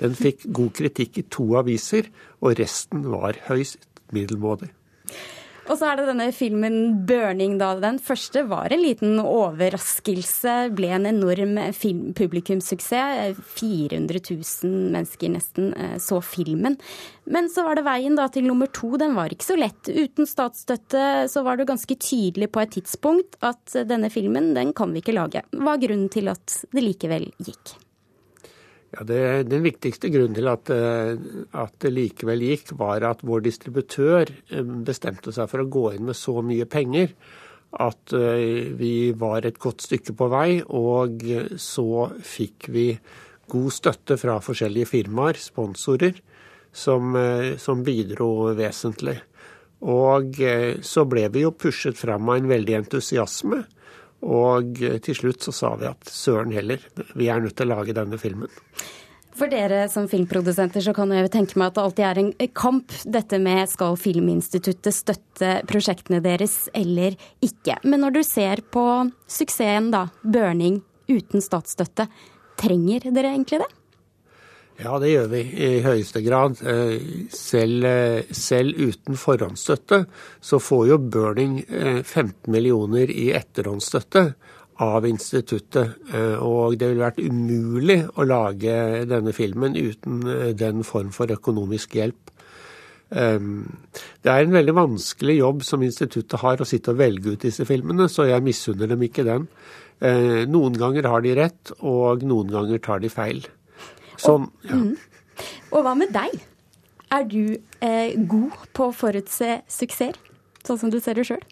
Den 0.00 0.14
fikk 0.16 0.46
god 0.54 0.72
kritikk 0.78 1.18
i 1.20 1.28
to 1.28 1.50
aviser, 1.60 2.08
og 2.40 2.56
resten 2.62 3.04
var 3.10 3.42
høyst 3.50 3.90
middelmådig. 4.14 4.70
Og 5.70 5.78
så 5.78 5.86
er 5.86 6.00
det 6.00 6.08
denne 6.08 6.26
filmen 6.34 6.76
'Burning', 7.06 7.58
da. 7.60 7.74
Den 7.78 8.00
første 8.02 8.42
var 8.50 8.72
en 8.72 8.82
liten 8.82 9.20
overraskelse. 9.22 10.54
Ble 10.74 10.88
en 10.96 11.06
enorm 11.06 11.58
publikumssuksess. 12.18 13.38
400 13.60 14.22
000 14.32 14.72
mennesker 14.96 15.30
nesten 15.30 15.70
eh, 15.74 15.98
så 16.02 16.18
filmen. 16.24 16.78
Men 17.30 17.46
så 17.52 17.62
var 17.68 17.78
det 17.78 17.86
veien 17.86 18.18
da 18.18 18.26
til 18.32 18.48
nummer 18.48 18.66
to. 18.66 18.96
Den 18.98 19.14
var 19.14 19.30
ikke 19.30 19.46
så 19.52 19.58
lett. 19.60 19.86
Uten 19.86 20.26
statsstøtte 20.26 21.04
så 21.30 21.44
var 21.46 21.60
det 21.60 21.68
ganske 21.70 21.94
tydelig 21.94 22.50
på 22.50 22.64
et 22.64 22.74
tidspunkt 22.80 23.38
at 23.46 23.76
denne 23.86 24.10
filmen, 24.10 24.50
den 24.56 24.74
kan 24.74 24.90
vi 24.90 25.04
ikke 25.04 25.14
lage. 25.14 25.44
Hva 25.54 25.76
er 25.76 25.86
grunnen 25.86 26.10
til 26.10 26.32
at 26.34 26.64
det 26.74 26.82
likevel 26.82 27.30
gikk? 27.38 27.76
Ja, 28.90 29.04
det, 29.06 29.44
Den 29.50 29.62
viktigste 29.62 30.10
grunnen 30.10 30.34
til 30.34 30.50
at, 30.50 30.70
eh, 30.74 31.14
at, 31.54 31.76
det 31.82 31.92
likevel 31.94 32.42
gikk, 32.42 32.72
var 32.78 33.04
at 33.06 33.22
vår 33.26 33.44
distributør 33.46 34.26
eh, 34.26 34.72
bestemte 34.86 35.34
seg 35.34 35.46
for 35.50 35.62
å 35.62 35.70
gå 35.70 35.84
inn 35.94 36.08
med 36.08 36.18
så 36.18 36.40
mye 36.42 36.66
penger 36.70 37.14
at 37.70 38.14
eh, 38.18 38.72
vi 38.74 39.12
var 39.14 39.46
et 39.46 39.60
godt 39.62 39.86
stykke 39.86 40.16
på 40.18 40.30
vei. 40.32 40.48
Og 40.66 41.22
så 41.54 42.08
fikk 42.26 42.70
vi 42.74 42.88
god 43.50 43.74
støtte 43.74 44.18
fra 44.18 44.40
forskjellige 44.42 44.90
firmaer, 44.90 45.38
sponsorer, 45.38 46.18
som, 46.70 47.16
som 47.58 47.80
bidro 47.82 48.52
vesentlig. 48.54 49.16
Og 49.90 50.36
så 50.86 51.02
ble 51.10 51.24
vi 51.34 51.42
jo 51.42 51.50
pushet 51.58 51.98
fram 51.98 52.28
av 52.30 52.38
en 52.38 52.50
veldig 52.50 52.76
entusiasme. 52.78 53.64
Og 54.20 54.80
til 55.04 55.16
slutt 55.16 55.44
så 55.46 55.54
sa 55.54 55.74
vi 55.80 55.88
at 55.88 56.10
søren 56.12 56.52
heller, 56.52 56.82
vi 57.16 57.30
er 57.32 57.40
nødt 57.40 57.56
til 57.56 57.70
å 57.70 57.78
lage 57.78 57.96
denne 57.96 58.18
filmen. 58.20 58.50
For 59.40 59.48
dere 59.48 59.86
som 59.88 60.08
filmprodusenter 60.10 60.82
så 60.84 60.92
kan 60.92 61.12
jeg 61.14 61.30
tenke 61.32 61.56
meg 61.60 61.70
at 61.70 61.78
det 61.78 61.84
alltid 61.84 62.04
er 62.04 62.20
en 62.20 62.30
kamp 62.58 62.92
dette 63.08 63.38
med 63.40 63.70
skal 63.72 63.96
Filminstituttet 63.96 64.92
støtte 64.92 65.52
prosjektene 65.70 66.20
deres 66.24 66.66
eller 66.76 67.16
ikke. 67.40 67.78
Men 67.86 68.04
når 68.04 68.18
du 68.18 68.22
ser 68.26 68.60
på 68.74 68.84
suksessen 69.30 69.92
da, 69.94 70.08
'Burning' 70.20 70.82
uten 71.08 71.40
statsstøtte, 71.40 72.10
trenger 72.60 73.08
dere 73.08 73.32
egentlig 73.32 73.62
det? 73.62 73.70
Ja, 74.80 74.94
det 74.96 75.10
gjør 75.10 75.26
vi 75.28 75.40
i 75.60 75.70
høyeste 75.84 76.22
grad. 76.24 76.60
Eh, 76.64 77.26
selv, 77.36 77.84
eh, 77.84 78.30
selv, 78.32 78.78
uten 78.80 79.18
forhåndsstøtte 79.20 80.06
så 80.40 80.60
får 80.62 80.86
jo 80.88 80.98
Burning 80.98 81.58
15 81.68 82.48
millioner 82.48 83.12
i 83.12 83.28
etterhåndsstøtte 83.36 84.24
av 84.80 85.04
instituttet. 85.06 85.98
Eh, 86.14 86.40
og 86.40 86.78
det 86.80 86.88
ville 86.90 87.04
vært 87.04 87.20
umulig 87.20 88.00
å 88.16 88.26
lage 88.28 89.04
denne 89.08 89.34
filmen 89.36 89.76
uten 89.76 90.24
eh, 90.24 90.50
den 90.56 90.84
form 90.86 91.12
for 91.14 91.30
økonomisk 91.32 92.00
hjelp. 92.00 92.36
Det 93.10 94.30
er 94.30 94.44
en 94.44 94.52
veldig 94.54 94.72
vanskelig 94.76 95.34
jobb 95.40 95.64
som 95.66 95.82
instituttet 95.82 96.38
har, 96.44 96.60
å 96.62 96.66
sitte 96.68 96.92
og 96.92 97.00
velge 97.00 97.32
ut 97.32 97.42
disse 97.42 97.64
filmene, 97.66 98.06
så 98.06 98.28
jeg 98.28 98.44
misunner 98.46 98.86
dem 98.86 99.02
ikke 99.02 99.24
den. 99.26 99.48
Eh, 99.98 100.46
noen 100.46 100.76
ganger 100.78 101.08
har 101.10 101.24
de 101.24 101.32
rett, 101.34 101.72
og 101.82 102.22
noen 102.22 102.52
ganger 102.54 102.78
tar 102.84 103.02
de 103.02 103.10
feil. 103.10 103.42
Sånn, 104.20 104.50
ja. 104.66 104.76
Mm. 104.76 104.96
Og 105.70 105.84
hva 105.86 105.94
med 105.96 106.12
deg? 106.14 106.34
Er 107.10 107.24
du 107.26 107.56
eh, 107.82 108.12
god 108.30 108.68
på 108.76 108.90
å 108.90 108.94
forutse 108.94 109.62
suksesser, 109.70 110.18
sånn 110.66 110.78
som 110.78 110.92
du 110.92 111.00
ser 111.02 111.18
det 111.18 111.26
sjøl? 111.26 111.42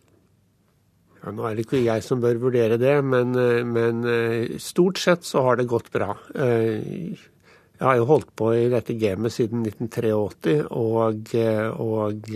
Ja, 1.18 1.32
nå 1.34 1.46
er 1.48 1.56
det 1.56 1.64
ikke 1.66 1.80
jeg 1.82 2.04
som 2.06 2.20
bør 2.22 2.38
vurdere 2.44 2.78
det, 2.78 2.94
men, 3.02 3.34
eh, 3.34 3.64
men, 3.66 4.04
eh, 4.06 4.58
stort 4.62 4.98
sett 5.02 5.26
så 5.26 5.42
har 5.42 5.56
det 5.56 5.66
gått 5.66 5.90
bra. 5.90 6.16
Eh, 6.34 7.18
jeg 7.78 7.86
har 7.86 7.96
jo 7.96 8.06
holdt 8.06 8.30
på 8.36 8.52
i 8.54 8.68
dette 8.70 8.94
gamet 8.98 9.32
siden 9.32 9.62
1983, 9.66 10.66
og, 10.70 11.34
og 11.78 12.30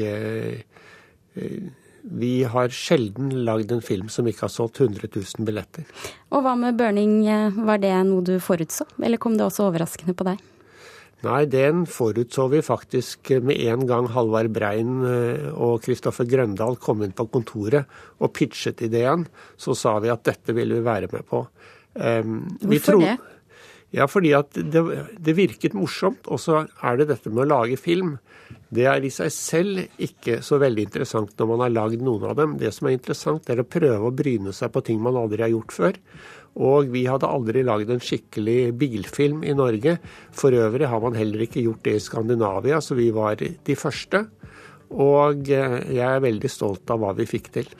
vi 2.03 2.43
har 2.51 2.73
sjelden 2.75 3.31
lagd 3.47 3.73
en 3.73 3.83
film 3.85 4.09
som 4.11 4.27
ikke 4.27 4.47
har 4.47 4.53
solgt 4.53 4.81
100 4.83 5.09
000 5.15 5.47
billetter. 5.47 5.87
Og 6.35 6.43
hva 6.43 6.57
med 6.59 6.79
'Burning', 6.79 7.23
var 7.67 7.79
det 7.79 7.95
noe 8.09 8.25
du 8.27 8.39
forutså, 8.43 8.87
eller 9.03 9.23
kom 9.23 9.37
det 9.39 9.47
også 9.47 9.69
overraskende 9.71 10.17
på 10.17 10.27
deg? 10.27 10.43
Nei, 11.23 11.45
den 11.47 11.85
forutså 11.87 12.49
vi 12.51 12.63
faktisk 12.67 13.31
med 13.47 13.61
en 13.71 13.85
gang 13.87 14.09
Halvard 14.11 14.51
Brein 14.51 15.05
eh, 15.07 15.53
og 15.55 15.85
Kristoffer 15.85 16.27
Grøndal 16.27 16.81
kom 16.83 17.05
inn 17.07 17.15
på 17.15 17.29
kontoret 17.31 17.87
og 18.19 18.33
pitchet 18.35 18.83
ideen. 18.83 19.29
Så 19.55 19.77
sa 19.79 19.95
vi 20.03 20.11
at 20.11 20.25
dette 20.27 20.57
ville 20.57 20.81
vi 20.81 20.83
være 20.83 21.13
med 21.13 21.29
på. 21.29 21.45
Um, 21.95 22.57
Hvorfor 22.65 22.99
det? 23.05 23.19
Ja, 23.93 24.07
fordi 24.09 24.31
at 24.33 24.57
det, 24.57 24.83
det, 25.21 25.35
virket 25.37 25.75
morsomt. 25.77 26.25
Og 26.33 26.41
så 26.41 26.65
er 26.65 26.99
det 26.99 27.11
dette 27.11 27.33
med 27.33 27.45
å 27.45 27.51
lage 27.51 27.77
film. 27.81 28.17
Det 28.73 28.87
er 28.89 29.05
i 29.05 29.13
seg 29.13 29.33
selv 29.33 29.83
ikke 30.01 30.39
så 30.45 30.57
veldig 30.61 30.87
interessant 30.89 31.35
når 31.37 31.51
man 31.51 31.65
har 31.67 31.75
lagd 31.75 32.05
noen 32.05 32.25
av 32.31 32.39
dem. 32.39 32.57
Det 32.61 32.73
som 32.73 32.89
er 32.89 32.97
interessant, 32.97 33.51
er 33.53 33.61
å 33.61 33.69
prøve 33.69 34.09
å 34.09 34.15
bryne 34.17 34.55
seg 34.57 34.73
på 34.73 34.85
ting 34.87 35.03
man 35.05 35.19
aldri 35.21 35.45
har 35.45 35.53
gjort 35.53 35.77
før. 35.77 36.01
Og 36.63 36.89
vi 36.93 37.05
hadde 37.09 37.29
aldri 37.29 37.65
lagd 37.69 37.93
en 37.93 38.01
skikkelig 38.03 38.73
bilfilm 38.81 39.45
i 39.45 39.55
Norge. 39.57 39.99
For 40.37 40.57
øvrig 40.57 40.89
har 40.89 41.05
man 41.05 41.17
heller 41.17 41.45
ikke 41.45 41.65
gjort 41.65 41.85
det 41.85 41.99
i 41.99 42.05
Skandinavia, 42.05 42.81
så 42.81 42.97
vi 42.97 43.11
var 43.13 43.41
de 43.41 43.77
første. 43.77 44.25
Og 44.93 45.49
eh, 45.53 45.79
jeg 45.97 46.09
er 46.09 46.25
veldig 46.25 46.53
stolt 46.53 46.89
av 46.93 47.01
hva 47.01 47.15
vi 47.17 47.29
fikk 47.29 47.53
til. 47.61 47.73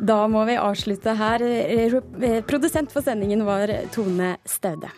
Da 0.00 0.22
må 0.32 0.46
vi 0.48 0.56
avslutte 0.56 1.12
her. 1.16 1.44
Produsent 2.48 2.92
for 2.92 3.04
sendingen 3.04 3.44
var 3.48 3.72
Tone 3.92 4.38
Staude. 4.48 4.88